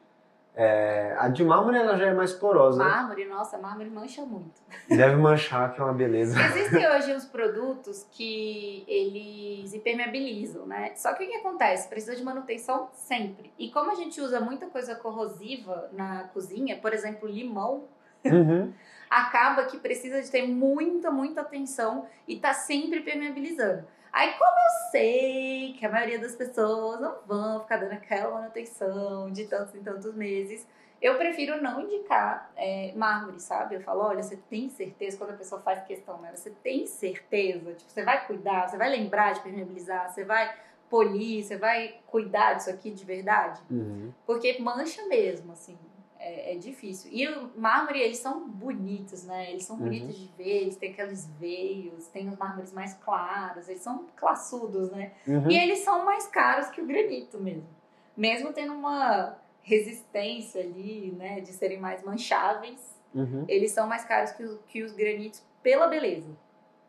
[0.53, 2.83] É, a de mármore ela já é mais porosa.
[2.83, 2.89] né?
[2.89, 4.61] Mármore, nossa, mármore mancha muito.
[4.89, 6.37] Deve manchar, que é uma beleza.
[6.41, 10.91] Existem hoje os produtos que eles impermeabilizam, né?
[10.95, 11.87] Só que o que acontece?
[11.87, 13.53] Precisa de manutenção sempre.
[13.57, 17.85] E como a gente usa muita coisa corrosiva na cozinha, por exemplo, limão,
[18.23, 18.71] Uhum.
[19.09, 23.83] acaba que precisa de ter muita, muita atenção e tá sempre permeabilizando.
[24.11, 29.31] Aí, como eu sei que a maioria das pessoas não vão ficar dando aquela manutenção
[29.31, 30.67] de tantos em tantos meses,
[31.01, 33.75] eu prefiro não indicar é, mármore, sabe?
[33.75, 36.31] Eu falo, olha, você tem certeza, quando a pessoa faz questão, né?
[36.35, 37.73] Você tem certeza?
[37.73, 40.53] Tipo, você vai cuidar, você vai lembrar de permeabilizar, você vai
[40.89, 43.61] polir, você vai cuidar disso aqui de verdade?
[43.71, 44.11] Uhum.
[44.25, 45.77] Porque mancha mesmo, assim.
[46.23, 47.09] É, é difícil.
[47.11, 49.49] E o mármore, eles são bonitos, né?
[49.51, 49.83] Eles são Uhum.
[49.85, 54.91] bonitos de ver, eles têm aqueles veios, tem os mármores mais claros, eles são classudos,
[54.91, 55.13] né?
[55.27, 55.49] Uhum.
[55.49, 57.67] E eles são mais caros que o granito mesmo.
[58.15, 61.41] Mesmo tendo uma resistência ali, né?
[61.41, 62.79] De serem mais mancháveis,
[63.15, 63.43] Uhum.
[63.47, 66.29] eles são mais caros que, que os granitos pela beleza,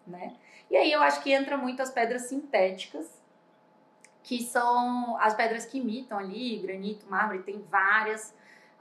[0.06, 0.34] né?
[0.70, 3.20] E aí eu acho que entra muito as pedras sintéticas,
[4.22, 8.32] que são as pedras que imitam ali, granito, mármore, tem várias,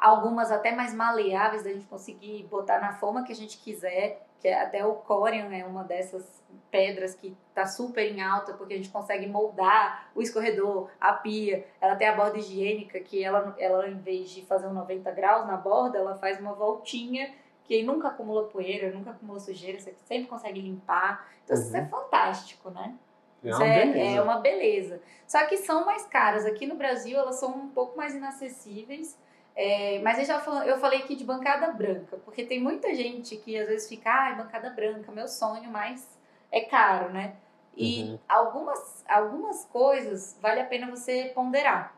[0.01, 4.47] algumas até mais maleáveis da gente conseguir botar na forma que a gente quiser, que
[4.47, 6.41] é até o corian é uma dessas
[6.71, 11.65] pedras que tá super em alta, porque a gente consegue moldar o escorredor, a pia,
[11.79, 15.45] ela tem a borda higiênica, que ela, ela em vez de fazer um 90 graus
[15.45, 17.31] na borda, ela faz uma voltinha
[17.65, 21.27] que nunca acumula poeira, nunca acumula sujeira, você sempre consegue limpar.
[21.43, 21.77] Então isso Uhum.
[21.77, 22.95] é fantástico, né?
[23.43, 25.01] É Isso uma é, é uma beleza.
[25.27, 26.45] Só que são mais caras.
[26.45, 29.17] Aqui no Brasil elas são um pouco mais inacessíveis.
[29.55, 33.35] É, mas eu já fal- eu falei aqui de bancada branca, porque tem muita gente
[33.37, 36.17] que às vezes fica, ai, bancada branca, meu sonho, mas
[36.51, 37.35] é caro, né?
[37.75, 38.19] E Uhum.
[38.27, 41.95] algumas, algumas coisas vale a pena você ponderar.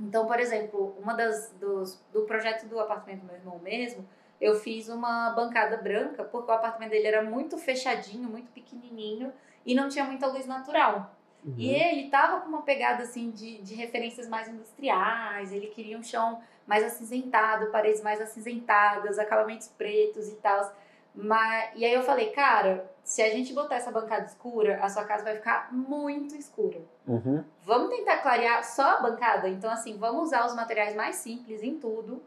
[0.00, 4.08] Então, por exemplo, uma das dos, do projeto do apartamento do meu irmão mesmo,
[4.40, 9.32] eu fiz uma bancada branca, porque o apartamento dele era muito fechadinho, muito pequenininho
[9.64, 11.14] e não tinha muita luz natural.
[11.44, 11.54] Uhum.
[11.56, 16.02] E ele tava com uma pegada assim de, de referências mais industriais, ele queria um
[16.02, 20.72] chão mais acinzentado, paredes mais acinzentadas, acabamentos pretos e tal.
[21.14, 25.04] Mas, e aí eu falei, cara, se a gente botar essa bancada escura, a sua
[25.04, 26.80] casa vai ficar muito escura.
[27.06, 27.44] Uhum.
[27.62, 29.48] Vamos tentar clarear só a bancada?
[29.48, 32.22] Então, assim, vamos usar os materiais mais simples em tudo.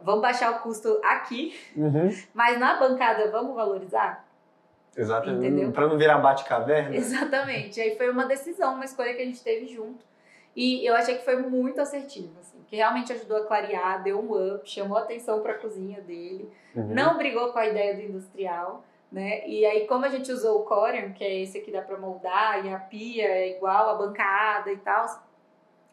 [0.00, 2.10] Vamos baixar o custo aqui, uhum.
[2.34, 4.25] mas na bancada vamos valorizar?
[4.96, 5.72] Exatamente.
[5.72, 6.96] Para não virar bate-caverna.
[6.96, 7.80] Exatamente.
[7.80, 10.04] Aí foi uma decisão, uma escolha que a gente teve junto.
[10.56, 14.54] E eu achei que foi muito assertivo, assim, que realmente ajudou a clarear, deu um
[14.54, 16.94] up, chamou atenção para a cozinha dele, uhum.
[16.94, 18.82] não brigou com a ideia do industrial,
[19.12, 19.46] né?
[19.46, 22.64] E aí, como a gente usou o Corian, que é esse aqui dá para moldar,
[22.64, 25.04] e a pia é igual, a bancada e tal,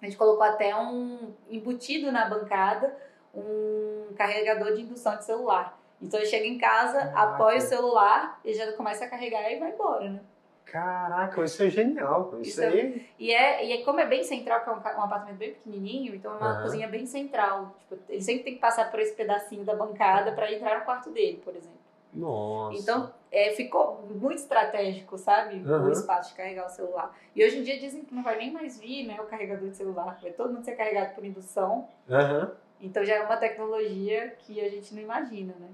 [0.01, 2.95] a gente colocou até um embutido na bancada,
[3.35, 5.77] um carregador de indução de celular.
[6.03, 7.21] Então ele chega em casa, Caraca.
[7.21, 10.19] apoia o celular e já começa a carregar e vai embora, né?
[10.65, 12.31] Caraca, isso é genial.
[12.41, 12.79] Isso, isso aí.
[12.79, 15.53] É, e, é, e é como é bem central, que é um, um apartamento bem
[15.53, 16.61] pequenininho, então é uma uhum.
[16.63, 17.75] cozinha bem central.
[17.79, 21.11] Tipo, ele sempre tem que passar por esse pedacinho da bancada para entrar no quarto
[21.11, 21.83] dele, por exemplo.
[22.11, 22.79] Nossa.
[22.79, 25.57] Então é, ficou muito estratégico, sabe?
[25.57, 25.85] Uhum.
[25.85, 27.15] O espaço de carregar o celular.
[27.35, 29.75] E hoje em dia dizem que não vai nem mais vir né, o carregador de
[29.75, 31.87] celular, vai todo mundo ser carregado por indução.
[32.09, 32.51] Uhum.
[32.81, 35.69] Então já é uma tecnologia que a gente não imagina, né?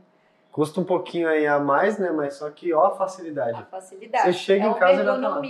[0.52, 2.12] Custa um pouquinho aí a mais, né?
[2.12, 3.60] Mas só que ó a facilidade.
[3.60, 4.24] A facilidade.
[4.26, 5.42] Você chega é em casa e já tá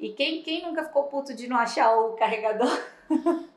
[0.00, 2.70] E quem, quem nunca ficou puto de não achar o carregador?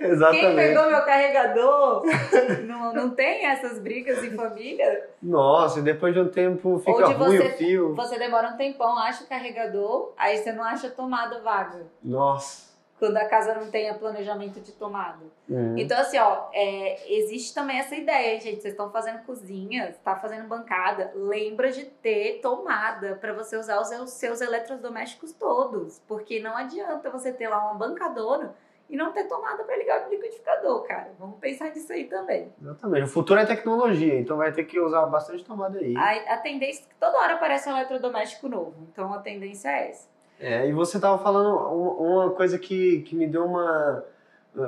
[0.00, 0.46] Exatamente.
[0.46, 2.02] Quem pegou meu carregador
[2.66, 5.10] não, não tem essas brigas em família?
[5.22, 7.94] Nossa, e depois de um tempo fica Ou ruim você, o fio.
[7.94, 11.86] Você demora um tempão, acha o carregador, aí você não acha a tomada vaga.
[12.02, 12.69] Nossa
[13.00, 15.24] quando a casa não tenha planejamento de tomada.
[15.48, 15.74] Uhum.
[15.78, 18.60] Então, assim, ó, é, existe também essa ideia, gente.
[18.60, 21.10] Vocês estão fazendo cozinha, está fazendo bancada.
[21.14, 25.98] Lembra de ter tomada para você usar os seus eletrodomésticos todos.
[26.06, 28.54] Porque não adianta você ter lá uma bancadona
[28.90, 31.10] e não ter tomada para ligar o liquidificador, cara.
[31.18, 32.52] Vamos pensar nisso aí também.
[32.60, 33.04] Exatamente.
[33.04, 35.96] O futuro é tecnologia, então vai ter que usar bastante tomada aí.
[35.96, 38.74] A, a tendência é que toda hora aparece um eletrodoméstico novo.
[38.92, 40.06] Então a tendência é essa.
[40.40, 44.02] É, e você estava falando uma coisa que, que me deu uma.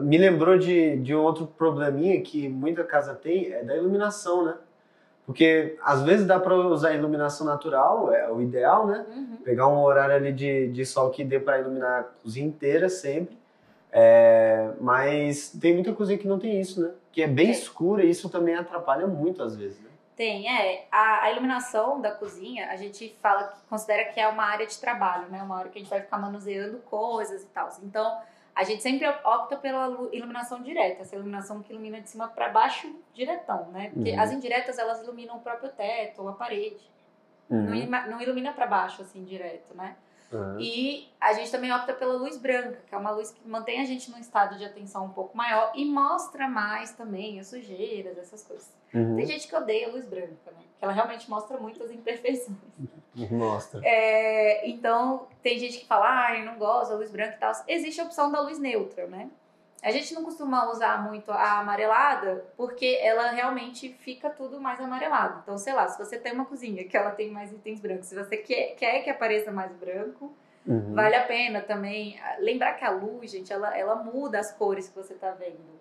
[0.02, 4.54] Me lembrou de, de um outro probleminha que muita casa tem, é da iluminação, né?
[5.24, 9.06] Porque às vezes dá para usar iluminação natural, é o ideal, né?
[9.08, 9.36] Uhum.
[9.42, 13.36] Pegar um horário ali de, de sol que dê para iluminar a cozinha inteira sempre.
[13.90, 16.90] É, mas tem muita cozinha que não tem isso, né?
[17.10, 17.50] Que é bem é.
[17.50, 19.88] escura e isso também atrapalha muito às vezes, né?
[20.22, 20.86] Tem, é.
[20.88, 24.78] A, a, iluminação da cozinha, a gente fala que considera que é uma área de
[24.78, 25.42] trabalho, né?
[25.42, 27.68] Uma hora que a gente vai ficar manuseando coisas e tal.
[27.82, 28.20] Então,
[28.54, 32.94] a gente sempre opta pela iluminação direta, essa iluminação que ilumina de cima para baixo
[33.12, 33.90] diretão, né?
[33.92, 34.20] Porque uhum.
[34.20, 36.88] as indiretas elas iluminam o próprio teto ou a parede.
[37.50, 37.84] Uhum.
[37.86, 39.96] Não, não ilumina para baixo assim direto, né?
[40.32, 40.58] Uhum.
[40.58, 43.84] E a gente também opta pela luz branca, que é uma luz que mantém a
[43.84, 48.42] gente num estado de atenção um pouco maior e mostra mais também as sujeiras, essas
[48.44, 48.70] coisas.
[48.94, 49.16] Uhum.
[49.16, 50.62] Tem gente que odeia a luz branca, né?
[50.70, 52.56] Porque ela realmente mostra muitas imperfeições.
[53.30, 53.80] Mostra.
[53.84, 57.52] É, então, tem gente que fala, ah, eu não gosto da luz branca e tal.
[57.68, 59.30] Existe a opção da luz neutra, né?
[59.82, 65.40] A gente não costuma usar muito a amarelada porque ela realmente fica tudo mais amarelado.
[65.42, 68.14] Então, sei lá, se você tem uma cozinha que ela tem mais itens brancos, se
[68.14, 70.32] você quer, quer que apareça mais branco,
[70.64, 70.94] uhum.
[70.94, 74.94] vale a pena também lembrar que a luz, gente, ela, ela muda as cores que
[74.94, 75.80] você está vendo.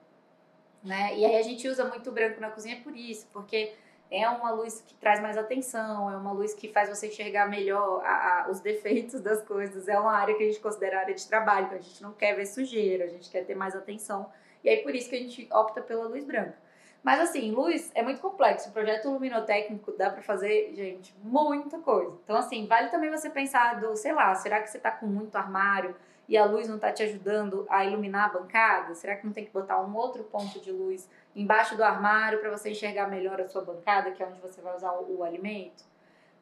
[0.83, 1.15] Né?
[1.15, 3.75] E aí a gente usa muito branco na cozinha por isso, porque
[4.11, 8.03] é uma luz que traz mais atenção, é uma luz que faz você enxergar melhor
[8.03, 9.87] a, a, os defeitos das coisas.
[9.87, 12.35] É uma área que a gente considera área de trabalho, então a gente não quer
[12.35, 14.29] ver sujeira, a gente quer ter mais atenção.
[14.63, 16.57] E aí por isso que a gente opta pela luz branca.
[17.01, 18.69] Mas assim, luz é muito complexo.
[18.69, 22.15] O projeto luminotécnico dá para fazer, gente, muita coisa.
[22.23, 25.35] Então assim, vale também você pensar do, sei lá, será que você tá com muito
[25.37, 25.95] armário?
[26.31, 28.95] e a luz não está te ajudando a iluminar a bancada?
[28.95, 32.49] Será que não tem que botar um outro ponto de luz embaixo do armário para
[32.49, 35.83] você enxergar melhor a sua bancada, que é onde você vai usar o, o alimento?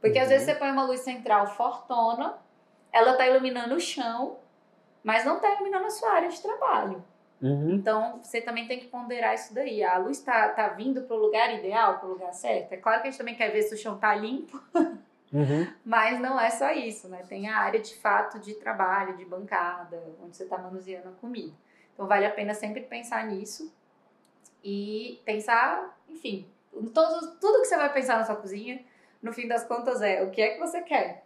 [0.02, 0.24] Porque uhum.
[0.24, 2.38] às vezes você põe uma luz central fortona,
[2.92, 4.38] ela está iluminando o chão,
[5.04, 7.04] mas não está iluminando a sua área de trabalho.
[7.42, 7.72] Uhum.
[7.72, 9.84] Então, você também tem que ponderar isso daí.
[9.84, 12.74] A luz está tá vindo para o lugar ideal, para o lugar certo.
[12.74, 14.62] É claro que a gente também quer ver se o chão está limpo.
[15.32, 15.72] Uhum.
[15.86, 17.24] Mas não é só isso, né?
[17.30, 21.54] Tem a área de fato de trabalho, de bancada, onde você está manuseando a comida.
[21.94, 23.72] Então vale a pena sempre pensar nisso
[24.64, 26.48] e pensar, enfim,
[26.94, 28.84] todos, tudo que você vai pensar na sua cozinha,
[29.22, 31.26] no fim das contas é o que é que você quer,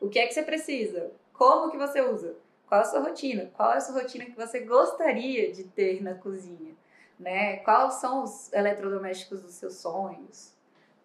[0.00, 2.36] o que é que você precisa, como que você usa,
[2.66, 6.14] qual a sua rotina, qual é a sua rotina que você gostaria de ter na
[6.14, 6.74] cozinha,
[7.18, 7.56] né?
[7.58, 10.54] Quais são os eletrodomésticos dos seus sonhos,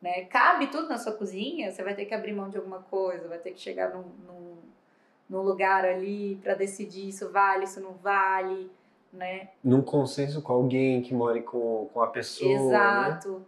[0.02, 0.26] né?
[0.26, 3.40] Cabe tudo na sua cozinha, você vai ter que abrir mão de alguma coisa, vai
[3.40, 4.58] ter que chegar num, num,
[5.30, 8.72] no lugar ali para decidir isso vale, isso não vale,
[9.16, 9.50] né?
[9.64, 12.50] Num consenso com alguém que more com, com a pessoa.
[12.50, 12.66] Né?
[12.68, 13.32] Exato.
[13.32, 13.46] Né?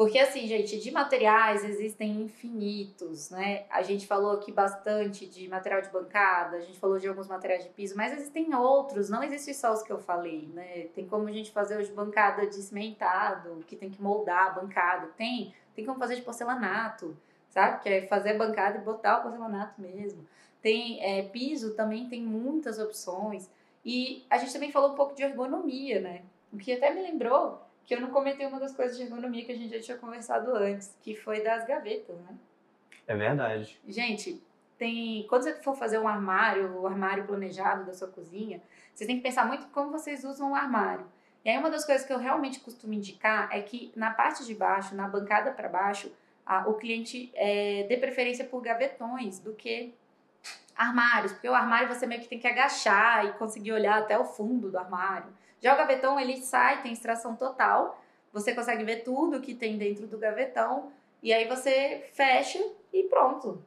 [0.00, 3.64] Porque assim, gente, de materiais existem infinitos, né?
[3.68, 7.64] A gente falou aqui bastante de material de bancada, a gente falou de alguns materiais
[7.64, 10.86] de piso, mas existem outros, não existem só os que eu falei, né?
[10.94, 15.08] Tem como a gente fazer de bancada de cimentado, que tem que moldar a bancada,
[15.18, 17.14] tem, tem como fazer de porcelanato,
[17.50, 17.82] sabe?
[17.82, 20.26] Que é fazer a bancada e botar o porcelanato mesmo.
[20.62, 23.50] Tem é, piso, também tem muitas opções.
[23.84, 26.22] E a gente também falou um pouco de ergonomia, né?
[26.52, 29.52] O que até me lembrou que eu não comentei uma das coisas de ergonomia que
[29.52, 32.36] a gente já tinha conversado antes, que foi das gavetas, né?
[33.06, 33.80] É verdade.
[33.88, 34.40] Gente,
[34.78, 38.62] tem quando você for fazer um armário, o armário planejado da sua cozinha,
[38.94, 41.06] você tem que pensar muito como vocês usam o armário.
[41.44, 44.54] E aí uma das coisas que eu realmente costumo indicar é que na parte de
[44.54, 46.12] baixo, na bancada para baixo,
[46.44, 49.94] a, o cliente é, dê preferência por gavetões do que
[50.76, 54.24] armários, porque o armário você meio que tem que agachar e conseguir olhar até o
[54.24, 55.32] fundo do armário.
[55.60, 58.02] Já o gavetão, ele sai, tem extração total.
[58.32, 60.90] Você consegue ver tudo que tem dentro do gavetão.
[61.22, 62.58] E aí você fecha
[62.92, 63.62] e pronto.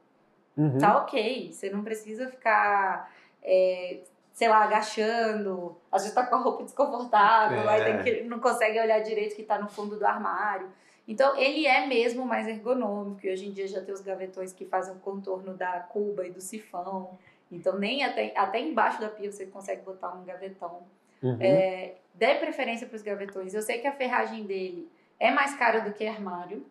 [0.58, 0.78] Uhum.
[0.78, 1.52] Tá ok.
[1.52, 3.12] Você não precisa ficar,
[3.44, 4.00] é,
[4.34, 5.78] sei lá, agachando.
[5.92, 7.84] Às vezes tá com a roupa desconfortável, é.
[7.84, 10.68] aí que, não consegue olhar direito que tá no fundo do armário.
[11.08, 13.26] Então, ele é mesmo mais ergonômico.
[13.26, 16.32] E hoje em dia já tem os gavetões que fazem o contorno da cuba e
[16.32, 17.18] do sifão.
[17.52, 20.82] Então, nem até, até embaixo da pia você consegue botar um gavetão.
[21.22, 21.38] Uhum.
[21.40, 23.54] É, dê preferência para os gavetões.
[23.54, 24.90] Eu sei que a ferragem dele
[25.20, 26.66] é mais cara do que armário,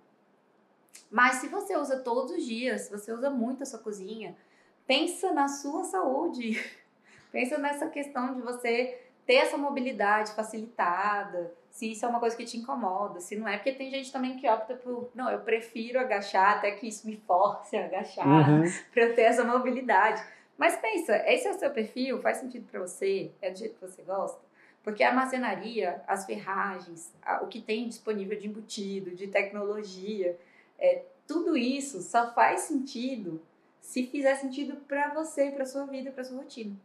[1.10, 4.36] mas se você usa todos os dias, se você usa muito a sua cozinha,
[4.86, 6.58] pensa na sua saúde.
[7.30, 12.44] pensa nessa questão de você ter essa mobilidade facilitada, se isso é uma coisa que
[12.44, 15.98] te incomoda, se não é, porque tem gente também que opta por, não, eu prefiro
[15.98, 18.62] agachar até que isso me force a agachar, uhum.
[18.92, 20.22] para eu ter essa mobilidade.
[20.58, 22.20] Mas pensa, esse é o seu perfil?
[22.20, 23.32] Faz sentido para você?
[23.40, 24.38] É do jeito que você gosta?
[24.84, 27.10] Porque a armazenaria, as ferragens,
[27.40, 30.38] o que tem disponível de embutido, de tecnologia,
[30.78, 33.40] é, tudo isso só faz sentido
[33.80, 36.76] se fizer sentido para você, para sua vida, para sua rotina.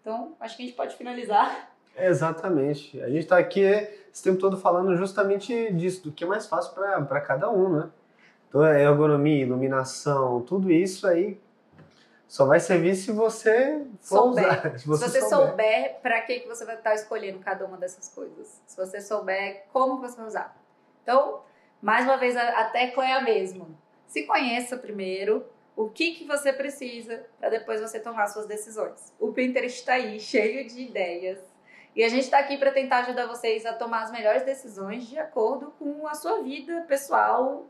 [0.00, 1.75] Então, acho que a gente pode finalizar.
[1.96, 3.00] Exatamente.
[3.00, 6.72] A gente está aqui esse tempo todo falando justamente disso, do que é mais fácil
[6.74, 7.90] para cada um, né?
[8.48, 11.38] Então, é ergonomia, iluminação, tudo isso aí
[12.28, 14.44] só vai servir se você souber.
[14.44, 17.64] Usar, se você, se você souber, souber para que, que você vai estar escolhendo cada
[17.64, 18.60] uma dessas coisas.
[18.66, 20.56] Se você souber como você vai usar.
[21.02, 21.42] Então,
[21.80, 23.68] mais uma vez, a, a tecla é a mesma.
[24.06, 29.12] Se conheça primeiro o que, que você precisa para depois você tomar suas decisões.
[29.20, 31.38] O Pinterest está aí, cheio de ideias.
[31.96, 35.18] E a gente está aqui para tentar ajudar vocês a tomar as melhores decisões de
[35.18, 37.66] acordo com a sua vida pessoal,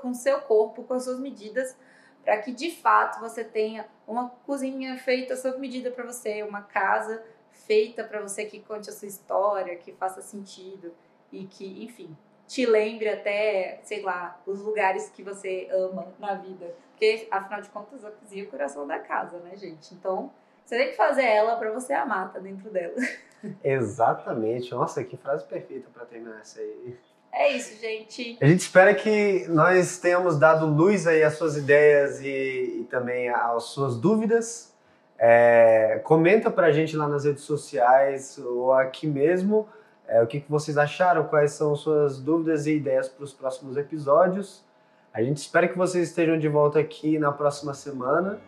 [0.00, 1.76] com, o seu corpo, com as suas medidas
[2.24, 7.22] para que de fato você tenha uma cozinha feita sob medida para você, uma casa
[7.50, 10.94] feita para você que conte a sua história, que faça sentido
[11.30, 12.16] e que, enfim,
[12.46, 16.74] te lembre até, sei lá, os lugares que você ama na vida.
[16.90, 19.94] Porque, afinal de contas, a cozinha é o coração da casa, né, gente?
[19.94, 20.30] Então,
[20.64, 22.94] você tem que fazer ela para você amar, tá dentro dela.
[23.62, 24.70] Exatamente.
[24.72, 26.96] Nossa, que frase perfeita para terminar essa aí.
[27.32, 28.38] É isso, gente.
[28.40, 33.28] A gente espera que nós tenhamos dado luz aí às suas ideias e, e também
[33.28, 34.74] às suas dúvidas.
[35.18, 39.68] É, comenta pra gente lá nas redes sociais ou aqui mesmo
[40.06, 43.76] é, o que, que vocês acharam, quais são suas dúvidas e ideias para os próximos
[43.76, 44.64] episódios.
[45.12, 48.38] A gente espera que vocês estejam de volta aqui na próxima semana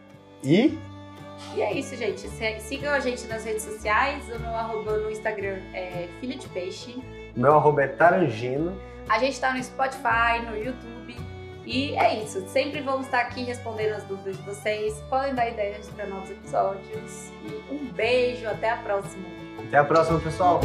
[0.42, 0.78] e.
[1.54, 2.28] E é isso, gente.
[2.60, 4.24] Sigam a gente nas redes sociais.
[4.28, 7.02] O meu arroba no Instagram é Filha de Peixe.
[7.34, 8.80] Meu arroba é Tarangino.
[9.08, 11.16] A gente está no Spotify, no YouTube.
[11.66, 12.46] E é isso.
[12.48, 15.02] Sempre vamos estar aqui respondendo as dúvidas de vocês.
[15.08, 17.32] Podem dar ideias para novos episódios.
[17.44, 18.48] E um beijo.
[18.48, 19.26] Até a próxima.
[19.66, 20.60] Até a próxima, pessoal.